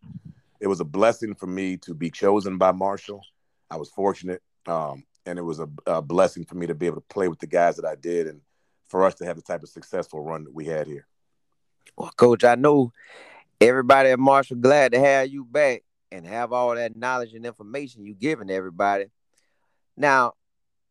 it 0.62 0.68
was 0.68 0.80
a 0.80 0.86
blessing 0.86 1.34
for 1.34 1.48
me 1.48 1.78
to 1.78 1.96
be 1.96 2.12
chosen 2.12 2.58
by 2.58 2.72
Marshall. 2.72 3.22
I 3.70 3.78
was 3.78 3.90
fortunate. 3.90 4.42
Um, 4.68 5.04
and 5.26 5.40
it 5.40 5.42
was 5.42 5.60
a, 5.60 5.68
a, 5.88 6.02
blessing 6.02 6.46
for 6.46 6.56
me 6.56 6.68
to 6.68 6.76
be 6.76 6.86
able 6.86 6.98
to 6.98 7.08
play 7.10 7.28
with 7.28 7.40
the 7.40 7.48
guys 7.48 7.76
that 7.78 7.86
I 7.86 7.96
did, 7.96 8.28
and 8.28 8.42
for 8.88 9.04
us 9.06 9.16
to 9.16 9.26
have 9.26 9.36
the 9.36 9.42
type 9.42 9.64
of 9.64 9.70
successful 9.70 10.22
run 10.22 10.46
that 10.46 10.54
we 10.54 10.66
had 10.66 10.88
here. 10.88 11.06
Well, 11.98 12.12
Coach, 12.16 12.44
I 12.44 12.56
know 12.56 12.94
everybody 13.60 14.10
at 14.10 14.20
Marshall 14.20 14.58
glad 14.58 14.94
to 14.94 15.00
have 15.00 15.28
you 15.28 15.44
back 15.44 15.84
and 16.12 16.26
have 16.26 16.54
all 16.54 16.76
that 16.76 16.96
knowledge 16.96 17.34
and 17.34 17.46
information 17.46 18.06
you 18.06 18.14
giving 18.14 18.50
everybody. 18.50 19.08
Now, 19.98 20.34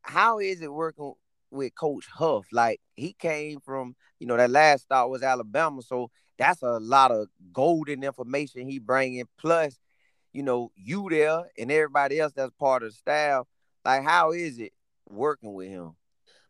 how 0.02 0.38
is 0.38 0.61
it 0.61 0.73
working 0.73 1.14
with 1.50 1.75
Coach 1.75 2.07
Huff? 2.12 2.47
Like 2.53 2.81
he 2.95 3.15
came 3.19 3.61
from, 3.61 3.97
you 4.19 4.26
know, 4.26 4.37
that 4.37 4.50
last 4.50 4.85
start 4.85 5.11
was 5.11 5.23
Alabama, 5.23 5.83
so 5.83 6.11
that's 6.38 6.62
a 6.62 6.79
lot 6.79 7.11
of 7.11 7.29
golden 7.53 8.05
information 8.05 8.69
he 8.69 8.79
bringing. 8.79 9.25
Plus, 9.38 9.79
you 10.33 10.43
know, 10.43 10.71
you 10.76 11.09
there 11.11 11.45
and 11.59 11.73
everybody 11.73 12.21
else 12.21 12.33
that's 12.35 12.53
part 12.59 12.83
of 12.83 12.91
the 12.91 12.95
staff 12.95 13.47
like, 13.87 14.03
how 14.03 14.33
is 14.33 14.59
it 14.59 14.73
working 15.09 15.55
with 15.55 15.69
him? 15.69 15.93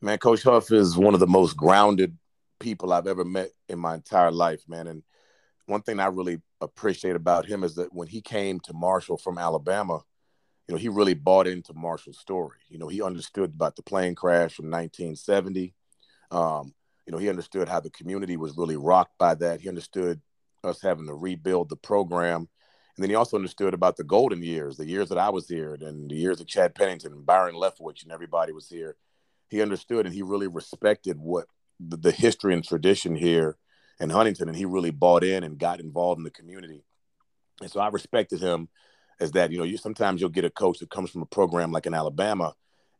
Man, 0.00 0.16
Coach 0.16 0.42
Huff 0.42 0.72
is 0.72 0.96
one 0.96 1.12
of 1.12 1.20
the 1.20 1.26
most 1.26 1.54
grounded 1.54 2.16
people 2.58 2.92
I've 2.92 3.06
ever 3.06 3.26
met 3.26 3.50
in 3.68 3.78
my 3.78 3.94
entire 3.94 4.30
life, 4.30 4.62
man. 4.66 4.86
And 4.86 5.02
one 5.66 5.82
thing 5.82 6.00
I 6.00 6.06
really 6.06 6.40
appreciate 6.62 7.14
about 7.14 7.44
him 7.44 7.62
is 7.62 7.74
that 7.74 7.92
when 7.92 8.08
he 8.08 8.22
came 8.22 8.58
to 8.60 8.72
Marshall 8.72 9.18
from 9.18 9.36
Alabama, 9.36 10.00
you 10.66 10.74
know, 10.74 10.78
he 10.78 10.88
really 10.88 11.14
bought 11.14 11.46
into 11.46 11.74
Marshall's 11.74 12.18
story. 12.18 12.58
You 12.68 12.78
know, 12.78 12.88
he 12.88 13.02
understood 13.02 13.50
about 13.54 13.76
the 13.76 13.82
plane 13.82 14.14
crash 14.14 14.54
from 14.54 14.66
1970. 14.66 15.74
Um, 16.30 16.74
you 17.06 17.12
know, 17.12 17.18
he 17.18 17.28
understood 17.28 17.68
how 17.68 17.80
the 17.80 17.90
community 17.90 18.36
was 18.36 18.56
really 18.56 18.76
rocked 18.76 19.16
by 19.18 19.34
that. 19.36 19.60
He 19.60 19.68
understood 19.68 20.20
us 20.64 20.82
having 20.82 21.06
to 21.06 21.14
rebuild 21.14 21.68
the 21.68 21.76
program 21.76 22.48
and 22.96 23.02
then 23.02 23.10
he 23.10 23.16
also 23.16 23.36
understood 23.36 23.74
about 23.74 23.96
the 23.96 24.04
golden 24.04 24.42
years, 24.42 24.78
the 24.78 24.86
years 24.86 25.10
that 25.10 25.18
I 25.18 25.28
was 25.28 25.46
here, 25.46 25.76
and 25.78 26.10
the 26.10 26.14
years 26.14 26.40
of 26.40 26.46
Chad 26.46 26.74
Pennington 26.74 27.12
and 27.12 27.26
Byron 27.26 27.54
Leftwich, 27.54 28.02
and 28.02 28.10
everybody 28.10 28.52
was 28.52 28.68
here. 28.68 28.96
He 29.50 29.60
understood 29.60 30.06
and 30.06 30.14
he 30.14 30.22
really 30.22 30.46
respected 30.46 31.18
what 31.18 31.46
the, 31.78 31.98
the 31.98 32.10
history 32.10 32.54
and 32.54 32.64
tradition 32.64 33.14
here 33.14 33.58
in 34.00 34.08
Huntington, 34.08 34.48
and 34.48 34.56
he 34.56 34.64
really 34.64 34.90
bought 34.90 35.24
in 35.24 35.44
and 35.44 35.58
got 35.58 35.78
involved 35.78 36.18
in 36.18 36.24
the 36.24 36.30
community. 36.30 36.84
And 37.60 37.70
so 37.70 37.80
I 37.80 37.88
respected 37.88 38.40
him 38.40 38.68
as 39.20 39.32
that. 39.32 39.50
You 39.50 39.58
know, 39.58 39.64
you 39.64 39.76
sometimes 39.76 40.20
you'll 40.20 40.30
get 40.30 40.44
a 40.44 40.50
coach 40.50 40.78
that 40.80 40.90
comes 40.90 41.10
from 41.10 41.22
a 41.22 41.26
program 41.26 41.72
like 41.72 41.86
in 41.86 41.94
Alabama, 41.94 42.54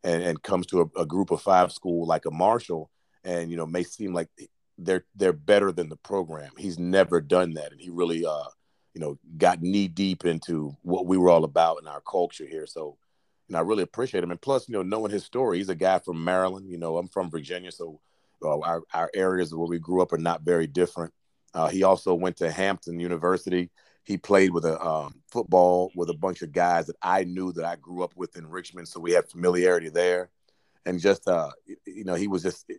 and, 0.04 0.22
and 0.22 0.42
comes 0.42 0.66
to 0.68 0.82
a, 0.82 1.00
a 1.00 1.06
group 1.06 1.30
of 1.30 1.42
five 1.42 1.72
school 1.72 2.06
like 2.06 2.26
a 2.26 2.30
Marshall, 2.30 2.90
and 3.24 3.50
you 3.50 3.56
know 3.56 3.66
may 3.66 3.82
seem 3.82 4.12
like 4.12 4.28
they're 4.78 5.04
they're 5.14 5.32
better 5.32 5.72
than 5.72 5.88
the 5.88 5.96
program. 5.96 6.50
He's 6.58 6.78
never 6.78 7.20
done 7.20 7.54
that, 7.54 7.72
and 7.72 7.80
he 7.80 7.90
really 7.90 8.24
uh, 8.26 8.44
you 8.96 9.00
know, 9.00 9.18
got 9.36 9.60
knee 9.60 9.88
deep 9.88 10.24
into 10.24 10.74
what 10.80 11.04
we 11.04 11.18
were 11.18 11.28
all 11.28 11.44
about 11.44 11.82
in 11.82 11.86
our 11.86 12.00
culture 12.00 12.46
here. 12.46 12.66
So, 12.66 12.96
and 13.46 13.54
I 13.54 13.60
really 13.60 13.82
appreciate 13.82 14.24
him. 14.24 14.30
And 14.30 14.40
plus, 14.40 14.66
you 14.70 14.72
know, 14.72 14.82
knowing 14.82 15.12
his 15.12 15.22
story, 15.22 15.58
he's 15.58 15.68
a 15.68 15.74
guy 15.74 15.98
from 15.98 16.24
Maryland. 16.24 16.70
You 16.70 16.78
know, 16.78 16.96
I'm 16.96 17.08
from 17.08 17.30
Virginia, 17.30 17.70
so 17.70 18.00
uh, 18.42 18.58
our 18.60 18.82
our 18.94 19.10
areas 19.14 19.54
where 19.54 19.68
we 19.68 19.78
grew 19.78 20.00
up 20.00 20.14
are 20.14 20.18
not 20.18 20.44
very 20.44 20.66
different. 20.66 21.12
Uh, 21.52 21.68
he 21.68 21.82
also 21.82 22.14
went 22.14 22.38
to 22.38 22.50
Hampton 22.50 22.98
University. 22.98 23.70
He 24.06 24.16
played 24.16 24.50
with 24.50 24.64
a 24.64 24.80
um, 24.80 25.16
football 25.28 25.90
with 25.96 26.08
a 26.10 26.14
bunch 26.14 26.42
of 26.42 26.52
guys 26.52 26.86
that 26.86 26.96
I 27.02 27.24
knew 27.24 27.52
that 27.52 27.64
I 27.64 27.74
grew 27.76 28.04
up 28.04 28.12
with 28.16 28.36
in 28.36 28.48
Richmond, 28.48 28.86
so 28.86 29.00
we 29.00 29.12
had 29.12 29.28
familiarity 29.28 29.88
there. 29.88 30.30
And 30.86 31.00
just, 31.00 31.26
uh, 31.26 31.50
you 31.84 32.04
know, 32.04 32.14
he 32.14 32.28
was 32.28 32.44
just 32.44 32.70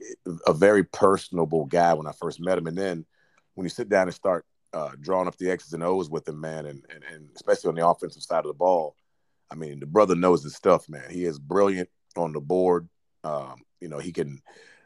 a 0.46 0.54
very 0.54 0.86
personable 0.86 1.66
guy 1.66 1.94
when 1.94 2.08
I 2.08 2.14
first 2.14 2.40
met 2.40 2.58
him. 2.58 2.68
And 2.68 2.78
then 2.78 3.06
when 3.56 3.66
you 3.66 3.70
sit 3.70 3.90
down 3.90 4.08
and 4.08 4.14
start 4.14 4.46
uh, 4.72 4.92
drawing 5.02 5.28
up 5.28 5.36
the 5.38 5.50
X's 5.50 5.74
and 5.74 5.84
O's 5.84 6.10
with 6.10 6.28
him, 6.28 6.40
man, 6.40 6.66
and, 6.66 6.86
and 6.94 7.04
and 7.04 7.30
especially 7.36 7.70
on 7.70 7.76
the 7.76 7.86
offensive 7.86 8.24
side 8.24 8.40
of 8.40 8.48
the 8.48 8.54
ball. 8.54 8.96
I 9.52 9.56
mean, 9.56 9.80
the 9.80 9.86
brother 9.86 10.16
knows 10.16 10.44
his 10.44 10.56
stuff, 10.56 10.88
man. 10.88 11.10
He 11.10 11.26
is 11.26 11.40
brilliant 11.40 11.90
on 12.16 12.34
the 12.34 12.42
board. 12.42 12.88
Um, 13.24 13.64
you 13.82 13.90
know, 13.90 14.00
he 14.00 14.12
can 14.12 14.42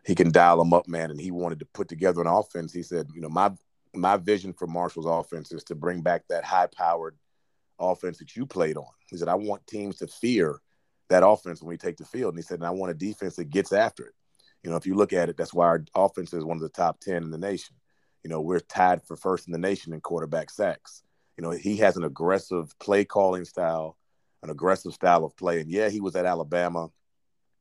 he 0.05 0.15
can 0.15 0.31
dial 0.31 0.57
them 0.57 0.74
up, 0.74 0.88
man. 0.88 1.12
And 1.12 1.19
he 1.19 1.31
wanted 1.31 1.60
to 1.60 1.65
put 1.65 1.88
together 1.88 2.21
an 2.21 2.27
offense. 2.27 2.74
He 2.74 2.83
said, 2.83 3.07
you 3.13 3.21
know, 3.21 3.29
my 3.29 3.51
my 3.93 4.17
vision 4.17 4.53
for 4.53 4.67
Marshall's 4.67 5.05
offense 5.05 5.51
is 5.51 5.63
to 5.65 5.75
bring 5.75 6.01
back 6.01 6.24
that 6.29 6.43
high 6.43 6.67
powered 6.67 7.17
offense 7.79 8.19
that 8.19 8.36
you 8.36 8.45
played 8.45 8.77
on. 8.77 8.86
He 9.10 9.17
said, 9.17 9.27
I 9.27 9.36
want 9.36 9.65
teams 9.67 9.98
to 9.98 10.07
fear 10.07 10.60
that 11.10 11.25
offense 11.25 11.62
when 11.62 11.69
we 11.69 11.77
take 11.77 11.98
the 11.98 12.05
field. 12.05 12.33
And 12.33 12.39
he 12.39 12.43
said, 12.43 12.60
and 12.60 12.67
I 12.67 12.71
want 12.71 12.91
a 12.91 12.95
defense 12.95 13.36
that 13.36 13.50
gets 13.50 13.74
after 13.74 14.05
it. 14.05 14.13
You 14.63 14.69
know, 14.69 14.77
if 14.77 14.86
you 14.86 14.95
look 14.95 15.13
at 15.13 15.29
it, 15.29 15.38
that's 15.38 15.53
why 15.53 15.65
our 15.65 15.83
offense 15.95 16.33
is 16.33 16.45
one 16.45 16.57
of 16.57 16.63
the 16.63 16.69
top 16.69 17.00
10 17.00 17.24
in 17.24 17.31
the 17.31 17.38
nation. 17.38 17.75
You 18.24 18.29
know, 18.29 18.41
we're 18.41 18.60
tied 18.60 19.03
for 19.03 19.15
first 19.15 19.48
in 19.48 19.51
the 19.51 19.57
nation 19.57 19.93
in 19.93 20.01
quarterback 20.01 20.50
sacks. 20.51 21.03
You 21.38 21.43
know, 21.43 21.51
he 21.51 21.77
has 21.77 21.98
an 21.98 22.03
aggressive 22.03 22.77
play 22.79 23.03
calling 23.03 23.45
style, 23.45 23.98
an 24.43 24.50
aggressive 24.50 24.93
style 24.93 25.25
of 25.25 25.36
play. 25.36 25.60
And 25.60 25.69
yeah, 25.69 25.89
he 25.89 26.00
was 26.00 26.15
at 26.15 26.25
Alabama 26.25 26.89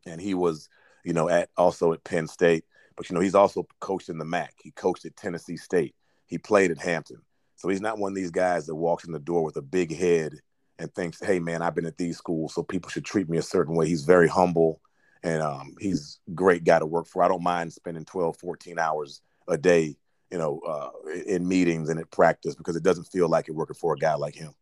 and 0.06 0.20
he 0.20 0.34
was, 0.34 0.68
you 1.04 1.14
know, 1.14 1.28
at 1.28 1.48
also 1.56 1.92
at 1.92 2.04
Penn 2.04 2.26
State. 2.26 2.64
But 2.96 3.08
you 3.08 3.14
know, 3.14 3.20
he's 3.20 3.34
also 3.34 3.66
coached 3.80 4.10
in 4.10 4.18
the 4.18 4.24
MAC. 4.26 4.54
He 4.62 4.70
coached 4.72 5.06
at 5.06 5.16
Tennessee 5.16 5.56
State. 5.56 5.94
He 6.30 6.38
played 6.38 6.70
at 6.70 6.78
Hampton. 6.78 7.20
So 7.56 7.68
he's 7.68 7.82
not 7.82 7.98
one 7.98 8.12
of 8.12 8.16
these 8.16 8.30
guys 8.30 8.64
that 8.66 8.74
walks 8.74 9.04
in 9.04 9.12
the 9.12 9.18
door 9.18 9.44
with 9.44 9.56
a 9.56 9.62
big 9.62 9.94
head 9.94 10.32
and 10.78 10.92
thinks, 10.94 11.20
"Hey, 11.20 11.38
man, 11.38 11.60
I've 11.60 11.74
been 11.74 11.84
at 11.84 11.98
these 11.98 12.16
schools, 12.16 12.54
so 12.54 12.62
people 12.62 12.88
should 12.88 13.04
treat 13.04 13.28
me 13.28 13.36
a 13.36 13.42
certain 13.42 13.74
way." 13.74 13.86
He's 13.86 14.04
very 14.04 14.28
humble, 14.28 14.80
and 15.22 15.42
um, 15.42 15.74
he's 15.78 16.20
great 16.34 16.64
guy 16.64 16.78
to 16.78 16.86
work 16.86 17.06
for. 17.06 17.22
I 17.22 17.28
don't 17.28 17.42
mind 17.42 17.74
spending 17.74 18.06
12, 18.06 18.38
14 18.38 18.78
hours 18.78 19.20
a 19.46 19.58
day 19.58 19.98
you 20.30 20.38
know, 20.38 20.60
uh, 20.60 20.90
in 21.26 21.46
meetings 21.46 21.88
and 21.88 21.98
at 21.98 22.10
practice 22.10 22.54
because 22.54 22.76
it 22.76 22.82
doesn't 22.82 23.04
feel 23.04 23.28
like 23.28 23.48
you're 23.48 23.56
working 23.56 23.74
for 23.74 23.94
a 23.94 23.98
guy 23.98 24.14
like 24.14 24.34
him. 24.34 24.54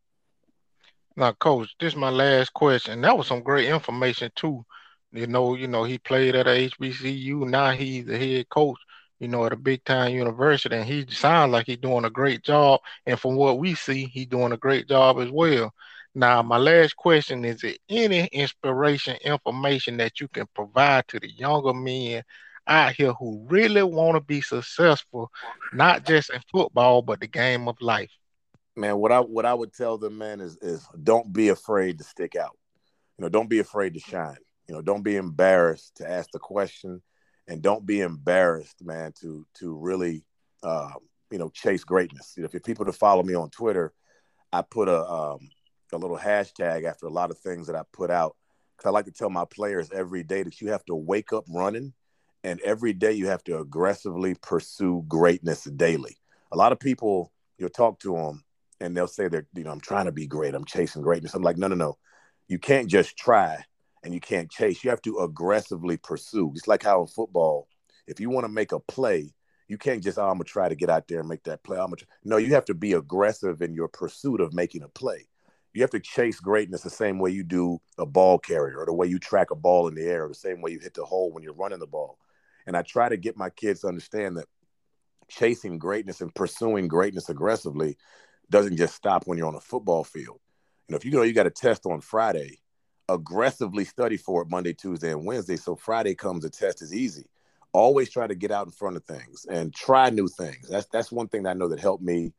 Now, 1.16 1.32
coach, 1.32 1.74
this 1.78 1.92
is 1.92 1.98
my 1.98 2.10
last 2.10 2.52
question. 2.54 3.00
That 3.02 3.16
was 3.16 3.26
some 3.26 3.42
great 3.42 3.68
information 3.68 4.30
too. 4.34 4.64
You 5.12 5.26
know, 5.26 5.54
you 5.54 5.66
know, 5.66 5.84
he 5.84 5.98
played 5.98 6.36
at 6.36 6.46
a 6.46 6.70
HBCU. 6.70 7.48
Now 7.48 7.72
he's 7.72 8.06
the 8.06 8.18
head 8.18 8.48
coach, 8.48 8.78
you 9.20 9.28
know, 9.28 9.44
at 9.44 9.52
a 9.52 9.56
big 9.56 9.84
time 9.84 10.14
university, 10.14 10.76
and 10.76 10.84
he 10.84 11.06
sounds 11.10 11.52
like 11.52 11.66
he's 11.66 11.78
doing 11.78 12.04
a 12.04 12.10
great 12.10 12.42
job. 12.42 12.80
And 13.06 13.18
from 13.18 13.36
what 13.36 13.58
we 13.58 13.74
see, 13.74 14.06
he's 14.06 14.26
doing 14.26 14.52
a 14.52 14.56
great 14.56 14.88
job 14.88 15.18
as 15.18 15.30
well. 15.30 15.72
Now, 16.14 16.42
my 16.42 16.56
last 16.56 16.96
question 16.96 17.44
is: 17.44 17.60
there 17.60 17.74
any 17.88 18.26
inspiration, 18.26 19.16
information 19.24 19.96
that 19.98 20.20
you 20.20 20.28
can 20.28 20.46
provide 20.54 21.06
to 21.08 21.20
the 21.20 21.30
younger 21.30 21.74
men 21.74 22.22
out 22.66 22.94
here 22.94 23.12
who 23.12 23.46
really 23.48 23.82
want 23.82 24.16
to 24.16 24.20
be 24.20 24.40
successful, 24.40 25.30
not 25.72 26.04
just 26.06 26.30
in 26.30 26.40
football, 26.52 27.02
but 27.02 27.20
the 27.20 27.26
game 27.26 27.66
of 27.68 27.80
life? 27.80 28.10
Man, 28.76 28.98
what 28.98 29.10
I 29.10 29.20
what 29.20 29.46
I 29.46 29.54
would 29.54 29.72
tell 29.72 29.98
them, 29.98 30.18
man, 30.18 30.40
is 30.40 30.56
is 30.58 30.86
don't 31.02 31.32
be 31.32 31.48
afraid 31.48 31.98
to 31.98 32.04
stick 32.04 32.36
out. 32.36 32.56
You 33.18 33.24
know, 33.24 33.28
don't 33.28 33.50
be 33.50 33.58
afraid 33.58 33.94
to 33.94 34.00
shine. 34.00 34.36
You 34.68 34.76
know, 34.76 34.82
don't 34.82 35.02
be 35.02 35.16
embarrassed 35.16 35.96
to 35.96 36.08
ask 36.08 36.30
the 36.30 36.38
question, 36.38 37.02
and 37.48 37.62
don't 37.62 37.86
be 37.86 38.02
embarrassed, 38.02 38.84
man, 38.84 39.12
to 39.20 39.44
to 39.54 39.74
really, 39.74 40.24
uh, 40.62 40.92
you 41.30 41.38
know, 41.38 41.48
chase 41.48 41.82
greatness. 41.82 42.34
You 42.36 42.42
know, 42.42 42.46
if 42.46 42.52
you're 42.52 42.60
people 42.60 42.84
to 42.84 42.92
follow 42.92 43.22
me 43.22 43.34
on 43.34 43.50
Twitter, 43.50 43.92
I 44.52 44.62
put 44.62 44.88
a 44.88 45.04
um, 45.04 45.48
a 45.92 45.96
little 45.96 46.18
hashtag 46.18 46.84
after 46.84 47.06
a 47.06 47.10
lot 47.10 47.30
of 47.30 47.38
things 47.38 47.66
that 47.66 47.76
I 47.76 47.82
put 47.92 48.10
out 48.10 48.36
because 48.76 48.88
I 48.88 48.92
like 48.92 49.06
to 49.06 49.12
tell 49.12 49.30
my 49.30 49.46
players 49.46 49.90
every 49.90 50.22
day 50.22 50.42
that 50.42 50.60
you 50.60 50.70
have 50.70 50.84
to 50.84 50.94
wake 50.94 51.32
up 51.32 51.44
running, 51.48 51.94
and 52.44 52.60
every 52.60 52.92
day 52.92 53.12
you 53.12 53.28
have 53.28 53.42
to 53.44 53.58
aggressively 53.58 54.34
pursue 54.34 55.04
greatness 55.08 55.64
daily. 55.64 56.18
A 56.52 56.56
lot 56.56 56.72
of 56.72 56.78
people, 56.78 57.32
you'll 57.56 57.70
talk 57.70 57.98
to 58.00 58.14
them, 58.14 58.44
and 58.80 58.96
they'll 58.96 59.08
say 59.08 59.28
they're, 59.28 59.46
you 59.54 59.64
know, 59.64 59.70
I'm 59.70 59.80
trying 59.80 60.06
to 60.06 60.12
be 60.12 60.26
great, 60.26 60.54
I'm 60.54 60.64
chasing 60.64 61.02
greatness. 61.02 61.34
I'm 61.34 61.42
like, 61.42 61.56
no, 61.56 61.66
no, 61.66 61.74
no, 61.74 61.98
you 62.46 62.58
can't 62.58 62.88
just 62.88 63.16
try 63.16 63.64
and 64.02 64.14
you 64.14 64.20
can't 64.20 64.50
chase. 64.50 64.82
You 64.84 64.90
have 64.90 65.02
to 65.02 65.18
aggressively 65.18 65.96
pursue. 65.96 66.52
It's 66.54 66.68
like 66.68 66.82
how 66.82 67.00
in 67.00 67.06
football, 67.06 67.68
if 68.06 68.20
you 68.20 68.30
want 68.30 68.44
to 68.44 68.52
make 68.52 68.72
a 68.72 68.80
play, 68.80 69.32
you 69.68 69.76
can't 69.76 70.02
just, 70.02 70.18
oh, 70.18 70.22
I'm 70.22 70.34
gonna 70.34 70.44
try 70.44 70.68
to 70.68 70.74
get 70.74 70.88
out 70.88 71.08
there 71.08 71.20
and 71.20 71.28
make 71.28 71.44
that 71.44 71.62
play. 71.62 71.78
I'm 71.78 71.90
gonna 71.90 72.02
no, 72.24 72.38
you 72.38 72.54
have 72.54 72.64
to 72.66 72.74
be 72.74 72.94
aggressive 72.94 73.60
in 73.60 73.74
your 73.74 73.88
pursuit 73.88 74.40
of 74.40 74.54
making 74.54 74.82
a 74.82 74.88
play. 74.88 75.28
You 75.74 75.82
have 75.82 75.90
to 75.90 76.00
chase 76.00 76.40
greatness 76.40 76.80
the 76.80 76.90
same 76.90 77.18
way 77.18 77.30
you 77.30 77.44
do 77.44 77.78
a 77.98 78.06
ball 78.06 78.38
carrier, 78.38 78.78
or 78.78 78.86
the 78.86 78.94
way 78.94 79.06
you 79.06 79.18
track 79.18 79.50
a 79.50 79.54
ball 79.54 79.86
in 79.86 79.94
the 79.94 80.04
air, 80.04 80.24
or 80.24 80.28
the 80.28 80.34
same 80.34 80.62
way 80.62 80.72
you 80.72 80.78
hit 80.80 80.94
the 80.94 81.04
hole 81.04 81.30
when 81.32 81.42
you're 81.42 81.52
running 81.52 81.78
the 81.78 81.86
ball. 81.86 82.18
And 82.66 82.76
I 82.76 82.82
try 82.82 83.08
to 83.08 83.16
get 83.16 83.36
my 83.36 83.50
kids 83.50 83.80
to 83.80 83.88
understand 83.88 84.38
that 84.38 84.46
chasing 85.28 85.78
greatness 85.78 86.20
and 86.20 86.34
pursuing 86.34 86.88
greatness 86.88 87.28
aggressively 87.28 87.96
doesn't 88.50 88.76
just 88.76 88.94
stop 88.94 89.26
when 89.26 89.36
you're 89.36 89.46
on 89.46 89.54
a 89.54 89.60
football 89.60 90.04
field. 90.04 90.40
You 90.88 90.94
know, 90.94 90.96
if 90.96 91.04
you 91.04 91.10
know 91.10 91.22
you 91.22 91.34
got 91.34 91.46
a 91.46 91.50
test 91.50 91.84
on 91.84 92.00
Friday, 92.00 92.58
aggressively 93.08 93.84
study 93.84 94.16
for 94.16 94.42
it 94.42 94.50
Monday, 94.50 94.74
Tuesday, 94.74 95.10
and 95.10 95.24
Wednesday. 95.24 95.56
So 95.56 95.76
Friday 95.76 96.14
comes, 96.14 96.42
the 96.42 96.50
test 96.50 96.82
is 96.82 96.94
easy. 96.94 97.26
Always 97.72 98.10
try 98.10 98.26
to 98.26 98.34
get 98.34 98.50
out 98.50 98.66
in 98.66 98.72
front 98.72 98.96
of 98.96 99.04
things 99.04 99.46
and 99.50 99.74
try 99.74 100.10
new 100.10 100.28
things. 100.28 100.68
That's 100.68 100.86
that's 100.86 101.12
one 101.12 101.28
thing 101.28 101.42
that 101.42 101.50
I 101.50 101.54
know 101.54 101.68
that 101.68 101.80
helped 101.80 102.02
me. 102.02 102.32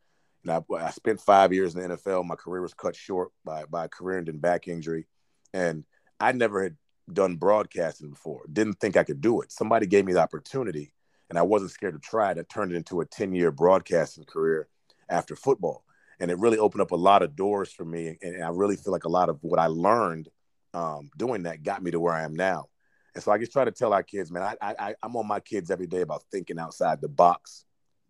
And 0.43 0.51
I, 0.51 0.61
I 0.75 0.89
spent 0.91 1.21
five 1.21 1.53
years 1.53 1.75
in 1.75 1.81
the 1.81 1.95
NFL. 1.95 2.25
My 2.25 2.35
career 2.35 2.61
was 2.61 2.73
cut 2.73 2.95
short 2.95 3.31
by 3.43 3.65
by 3.65 3.85
a 3.85 3.89
career-ending 3.89 4.39
back 4.39 4.67
injury, 4.67 5.07
and 5.53 5.83
I 6.19 6.31
never 6.31 6.63
had 6.63 6.77
done 7.11 7.35
broadcasting 7.35 8.09
before. 8.09 8.41
Didn't 8.51 8.79
think 8.79 8.97
I 8.97 9.03
could 9.03 9.21
do 9.21 9.41
it. 9.41 9.51
Somebody 9.51 9.85
gave 9.85 10.05
me 10.05 10.13
the 10.13 10.21
opportunity, 10.21 10.93
and 11.29 11.37
I 11.37 11.43
wasn't 11.43 11.71
scared 11.71 11.93
to 11.93 11.99
try 11.99 12.31
it. 12.31 12.37
I 12.39 12.43
turned 12.43 12.71
it 12.71 12.75
into 12.75 13.01
a 13.01 13.05
ten-year 13.05 13.51
broadcasting 13.51 14.25
career 14.25 14.67
after 15.09 15.35
football, 15.35 15.83
and 16.19 16.31
it 16.31 16.39
really 16.39 16.57
opened 16.57 16.81
up 16.81 16.91
a 16.91 16.95
lot 16.95 17.21
of 17.21 17.35
doors 17.35 17.71
for 17.71 17.85
me. 17.85 18.17
And 18.21 18.43
I 18.43 18.49
really 18.49 18.77
feel 18.77 18.93
like 18.93 19.05
a 19.05 19.09
lot 19.09 19.29
of 19.29 19.37
what 19.43 19.59
I 19.59 19.67
learned 19.67 20.29
um, 20.73 21.09
doing 21.17 21.43
that 21.43 21.63
got 21.63 21.83
me 21.83 21.91
to 21.91 21.99
where 21.99 22.13
I 22.13 22.23
am 22.23 22.35
now. 22.35 22.67
And 23.15 23.23
so 23.23 23.31
I 23.31 23.37
just 23.37 23.51
try 23.51 23.65
to 23.65 23.71
tell 23.71 23.93
our 23.93 24.03
kids, 24.03 24.31
man, 24.31 24.43
I, 24.61 24.75
I, 24.79 24.95
I'm 25.01 25.15
on 25.15 25.27
my 25.27 25.39
kids 25.39 25.71
every 25.71 25.87
day 25.87 26.01
about 26.01 26.23
thinking 26.31 26.59
outside 26.59 27.01
the 27.01 27.09
box, 27.09 27.65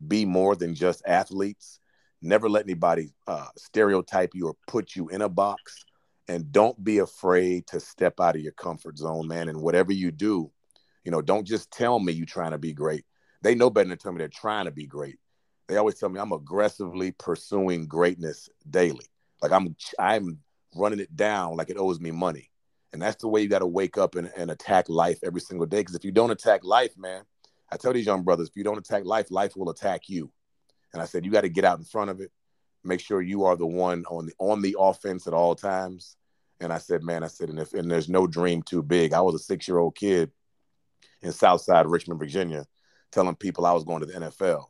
be 0.06 0.26
more 0.26 0.56
than 0.56 0.76
just 0.76 1.02
athletes. 1.06 1.80
Never 2.22 2.50
let 2.50 2.66
anybody 2.66 3.14
uh, 3.28 3.48
stereotype 3.58 4.32
you 4.34 4.48
or 4.48 4.56
put 4.68 4.96
you 4.96 5.08
in 5.10 5.22
a 5.22 5.30
box. 5.30 5.86
And 6.28 6.52
don't 6.52 6.84
be 6.84 7.00
afraid 7.00 7.66
to 7.68 7.80
step 7.80 8.20
out 8.20 8.36
of 8.36 8.42
your 8.42 8.52
comfort 8.52 8.98
zone, 8.98 9.28
man. 9.28 9.50
And 9.50 9.62
whatever 9.62 9.92
you 9.92 10.12
do, 10.12 10.52
you 11.04 11.12
know, 11.12 11.22
don't 11.22 11.48
just 11.48 11.72
tell 11.72 11.98
me 11.98 12.14
you're 12.14 12.26
trying 12.26 12.52
to 12.52 12.58
be 12.60 12.74
great. 12.74 13.06
They 13.42 13.56
know 13.56 13.70
better 13.70 13.90
than 13.90 13.98
tell 13.98 14.12
me 14.12 14.20
they're 14.20 14.28
trying 14.28 14.66
to 14.66 14.72
be 14.72 14.86
great. 14.86 15.18
They 15.68 15.78
always 15.78 15.96
tell 15.96 16.10
me 16.10 16.20
I'm 16.20 16.34
aggressively 16.34 17.12
pursuing 17.14 17.88
greatness 17.88 18.50
daily. 18.70 19.06
Like 19.42 19.52
I'm, 19.52 19.76
I'm 19.98 20.40
running 20.76 21.00
it 21.00 21.16
down 21.16 21.56
like 21.56 21.70
it 21.70 21.78
owes 21.78 22.00
me 22.00 22.12
money. 22.12 22.50
And 22.92 23.02
that's 23.02 23.22
the 23.22 23.28
way 23.28 23.42
you 23.42 23.50
got 23.50 23.60
to 23.60 23.68
wake 23.68 23.98
up 23.98 24.16
and, 24.16 24.32
and 24.36 24.50
attack 24.50 24.90
life 24.90 25.20
every 25.24 25.42
single 25.42 25.68
day. 25.68 25.82
Because 25.82 25.96
if 25.96 26.04
you 26.04 26.12
don't 26.12 26.32
attack 26.32 26.64
life, 26.64 26.98
man, 26.98 27.24
I 27.72 27.78
tell 27.78 27.94
these 27.94 28.06
young 28.06 28.24
brothers, 28.24 28.50
if 28.50 28.56
you 28.56 28.64
don't 28.64 28.80
attack 28.80 29.06
life, 29.06 29.30
life 29.30 29.56
will 29.56 29.70
attack 29.70 30.10
you. 30.10 30.32
And 30.94 31.02
I 31.02 31.06
said, 31.06 31.24
you 31.24 31.32
got 31.32 31.42
to 31.42 31.50
get 31.50 31.66
out 31.66 31.78
in 31.78 31.86
front 31.86 32.10
of 32.10 32.20
it. 32.20 32.32
Make 32.84 33.00
sure 33.00 33.22
you 33.22 33.44
are 33.44 33.56
the 33.56 33.68
one 33.68 34.06
on 34.10 34.28
the 34.28 34.34
on 34.40 34.62
the 34.62 34.76
offense 34.80 35.28
at 35.28 35.34
all 35.34 35.54
times. 35.54 36.16
And 36.62 36.74
I 36.74 36.78
said, 36.78 37.04
man, 37.04 37.24
I 37.24 37.28
said, 37.28 37.50
and 37.50 37.60
if 37.60 37.74
and 37.74 37.92
there's 37.92 38.10
no 38.10 38.26
dream 38.26 38.64
too 38.64 38.82
big. 38.82 39.14
I 39.14 39.22
was 39.22 39.36
a 39.36 39.40
six 39.40 39.68
year 39.68 39.78
old 39.78 39.96
kid 39.96 40.32
in 41.22 41.32
Southside 41.32 41.86
Richmond, 41.88 42.20
Virginia, 42.20 42.66
telling 43.12 43.36
people 43.36 43.66
I 43.66 43.74
was 43.74 43.84
going 43.84 44.00
to 44.00 44.06
the 44.06 44.14
NFL. 44.14 44.66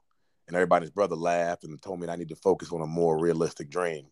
And 0.48 0.56
everybody's 0.56 0.90
brother 0.90 1.16
laughed 1.16 1.64
and 1.64 1.80
told 1.82 2.00
me 2.00 2.08
I 2.08 2.16
need 2.16 2.30
to 2.30 2.36
focus 2.36 2.72
on 2.72 2.82
a 2.82 2.88
more 2.88 3.18
realistic 3.20 3.70
dream 3.70 4.08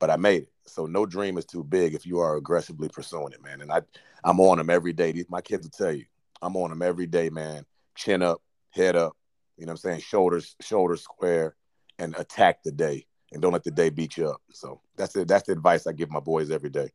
but 0.00 0.10
I 0.10 0.16
made 0.16 0.42
it. 0.42 0.52
So 0.66 0.86
no 0.86 1.06
dream 1.06 1.38
is 1.38 1.44
too 1.44 1.62
big 1.62 1.94
if 1.94 2.04
you 2.04 2.18
are 2.18 2.36
aggressively 2.36 2.88
pursuing 2.88 3.32
it, 3.32 3.42
man. 3.42 3.60
And 3.60 3.70
I, 3.70 3.82
I'm 4.24 4.40
on 4.40 4.58
them 4.58 4.70
every 4.70 4.92
day. 4.92 5.24
My 5.28 5.40
kids 5.40 5.64
will 5.64 5.70
tell 5.70 5.94
you, 5.94 6.06
I'm 6.42 6.56
on 6.56 6.70
them 6.70 6.82
every 6.82 7.06
day, 7.06 7.30
man. 7.30 7.64
Chin 7.94 8.22
up, 8.22 8.40
head 8.70 8.96
up. 8.96 9.16
You 9.56 9.66
know 9.66 9.72
what 9.72 9.84
I'm 9.84 9.90
saying? 9.90 10.00
Shoulders, 10.00 10.56
shoulders 10.60 11.02
square, 11.02 11.54
and 11.98 12.16
attack 12.16 12.62
the 12.64 12.72
day. 12.72 13.06
And 13.32 13.40
don't 13.42 13.52
let 13.52 13.62
the 13.62 13.70
day 13.70 13.90
beat 13.90 14.16
you 14.16 14.28
up. 14.28 14.40
So 14.52 14.80
that's 14.96 15.14
it. 15.14 15.28
That's 15.28 15.46
the 15.46 15.52
advice 15.52 15.86
I 15.86 15.92
give 15.92 16.10
my 16.10 16.18
boys 16.18 16.50
every 16.50 16.70
day. 16.70 16.90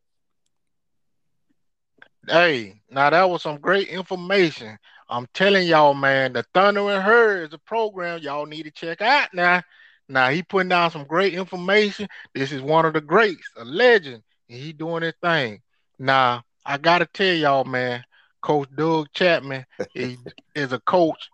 Hey, 2.27 2.81
now 2.89 3.11
that 3.11 3.29
was 3.29 3.43
some 3.43 3.59
great 3.59 3.87
information. 3.87 4.77
I'm 5.07 5.27
telling 5.33 5.67
y'all, 5.67 5.93
man, 5.93 6.33
the 6.33 6.43
Thundering 6.53 7.01
Herd 7.01 7.47
is 7.47 7.53
a 7.53 7.59
program 7.59 8.19
y'all 8.19 8.47
need 8.47 8.63
to 8.63 8.71
check 8.71 9.01
out 9.01 9.31
now. 9.33 9.61
Now 10.07 10.29
he 10.29 10.43
putting 10.43 10.69
down 10.69 10.91
some 10.91 11.05
great 11.05 11.33
information. 11.33 12.07
This 12.33 12.51
is 12.51 12.61
one 12.61 12.85
of 12.85 12.93
the 12.93 13.01
greats, 13.01 13.49
a 13.57 13.65
legend, 13.65 14.23
and 14.49 14.59
he 14.59 14.73
doing 14.73 15.03
his 15.03 15.15
thing. 15.21 15.61
Now 15.97 16.43
I 16.65 16.77
gotta 16.77 17.05
tell 17.05 17.33
y'all, 17.33 17.63
man, 17.63 18.03
Coach 18.41 18.69
Doug 18.75 19.07
Chapman 19.13 19.65
is, 19.95 20.17
is 20.53 20.71
a 20.73 20.79
coach 20.79 21.29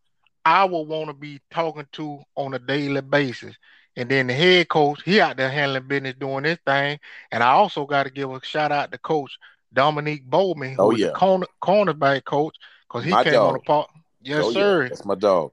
I 0.46 0.66
would 0.66 0.88
want 0.88 1.08
to 1.08 1.14
be 1.14 1.40
talking 1.52 1.88
to 1.94 2.20
on 2.36 2.54
a 2.54 2.60
daily 2.60 3.02
basis. 3.02 3.56
And 3.98 4.08
then 4.08 4.28
the 4.28 4.34
head 4.34 4.70
coach, 4.70 5.04
he 5.04 5.20
out 5.20 5.36
there 5.36 5.50
handling 5.50 5.88
business, 5.88 6.16
doing 6.18 6.46
his 6.46 6.58
thing. 6.66 6.98
And 7.32 7.44
I 7.44 7.52
also 7.52 7.86
got 7.86 8.04
to 8.04 8.10
give 8.10 8.32
a 8.32 8.40
shout 8.42 8.72
out 8.72 8.92
to 8.94 8.98
Coach 8.98 9.38
Dominique 9.74 10.26
Bowman, 10.26 10.76
who 10.76 10.82
oh, 10.82 10.92
yeah. 10.92 11.08
the 11.08 11.14
corner 11.14 11.48
cornerback 11.62 12.24
coach, 12.24 12.56
because 12.88 13.04
he 13.04 13.12
my 13.12 13.24
came 13.24 13.34
dog. 13.34 13.48
on 13.48 13.54
the 13.54 13.60
part. 13.60 13.90
Yes, 14.22 14.44
oh, 14.46 14.52
sir. 14.54 14.84
Yeah. 14.84 14.90
That's 14.90 15.06
my 15.06 15.16
dog 15.16 15.52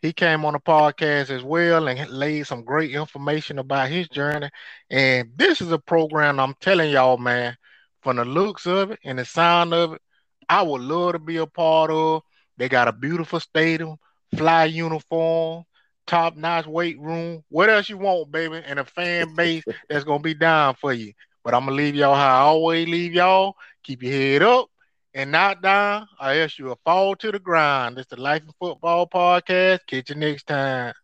he 0.00 0.12
came 0.12 0.44
on 0.44 0.54
the 0.54 0.60
podcast 0.60 1.30
as 1.30 1.42
well 1.42 1.88
and 1.88 2.10
laid 2.10 2.46
some 2.46 2.64
great 2.64 2.90
information 2.92 3.58
about 3.58 3.88
his 3.88 4.08
journey. 4.08 4.48
And 4.90 5.30
this 5.36 5.60
is 5.60 5.72
a 5.72 5.78
program 5.78 6.40
I'm 6.40 6.54
telling 6.60 6.90
y'all, 6.90 7.18
man, 7.18 7.56
from 8.02 8.16
the 8.16 8.24
looks 8.24 8.66
of 8.66 8.92
it 8.92 8.98
and 9.04 9.18
the 9.18 9.24
sound 9.24 9.74
of 9.74 9.94
it, 9.94 10.02
I 10.48 10.62
would 10.62 10.80
love 10.80 11.12
to 11.12 11.18
be 11.18 11.36
a 11.36 11.46
part 11.46 11.90
of. 11.90 12.22
They 12.56 12.68
got 12.68 12.88
a 12.88 12.92
beautiful 12.92 13.40
stadium, 13.40 13.96
fly 14.36 14.64
uniform, 14.64 15.64
top 16.06 16.36
notch 16.36 16.66
weight 16.66 16.98
room. 16.98 17.44
What 17.48 17.70
else 17.70 17.88
you 17.88 17.98
want, 17.98 18.32
baby? 18.32 18.62
And 18.64 18.78
a 18.78 18.84
fan 18.84 19.34
base 19.34 19.64
that's 19.88 20.04
gonna 20.04 20.20
be 20.20 20.34
down 20.34 20.74
for 20.74 20.92
you. 20.92 21.12
But 21.44 21.54
I'm 21.54 21.64
gonna 21.64 21.76
leave 21.76 21.94
y'all 21.94 22.14
how 22.14 22.38
I 22.38 22.40
always 22.42 22.88
leave 22.88 23.14
y'all. 23.14 23.56
Keep 23.82 24.02
your 24.02 24.12
head 24.12 24.42
up 24.42 24.68
and 25.14 25.30
not 25.32 25.62
down, 25.62 26.06
I 26.18 26.36
ask 26.36 26.58
you 26.58 26.66
to 26.66 26.76
fall 26.84 27.14
to 27.16 27.30
the 27.32 27.38
ground. 27.38 27.98
It's 27.98 28.08
the 28.10 28.20
Life 28.20 28.42
of 28.48 28.54
Football 28.58 29.06
podcast. 29.08 29.80
Catch 29.86 30.10
you 30.10 30.16
next 30.16 30.46
time. 30.46 30.94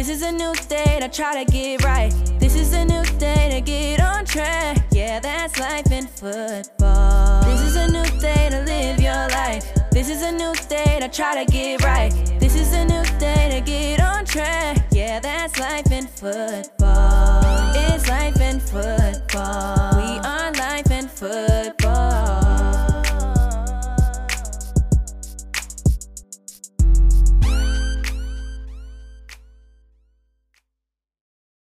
This 0.00 0.08
is 0.08 0.22
a 0.22 0.32
new 0.32 0.54
state 0.54 1.02
I 1.02 1.08
try 1.08 1.44
to 1.44 1.52
get 1.52 1.84
right. 1.84 2.10
This 2.38 2.56
is 2.56 2.72
a 2.72 2.86
new 2.86 3.04
state 3.04 3.54
I 3.54 3.60
get 3.60 4.00
on 4.00 4.24
track. 4.24 4.78
Yeah, 4.92 5.20
that's 5.20 5.60
life 5.60 5.92
in 5.92 6.06
football. 6.06 7.42
This 7.44 7.60
is 7.60 7.76
a 7.76 7.86
new 7.86 8.06
state 8.18 8.48
to 8.52 8.62
live 8.62 8.98
your 8.98 9.28
life. 9.28 9.70
This 9.90 10.08
is 10.08 10.22
a 10.22 10.32
new 10.32 10.54
day 10.70 11.00
I 11.02 11.08
try 11.08 11.44
to 11.44 11.52
get 11.52 11.84
right. 11.84 12.12
This 12.40 12.54
is 12.54 12.72
a 12.72 12.86
new 12.86 13.04
state 13.04 13.54
I 13.54 13.60
get 13.60 14.00
on 14.00 14.24
track. 14.24 14.78
Yeah, 14.90 15.20
that's 15.20 15.60
life 15.60 15.92
in 15.92 16.06
football. 16.06 17.42
It's 17.74 18.08
life 18.08 18.40
in 18.40 18.58
football. 18.58 19.96
We 19.96 20.18
are 20.24 20.50
life 20.52 20.90
in 20.90 21.08
football. 21.08 21.79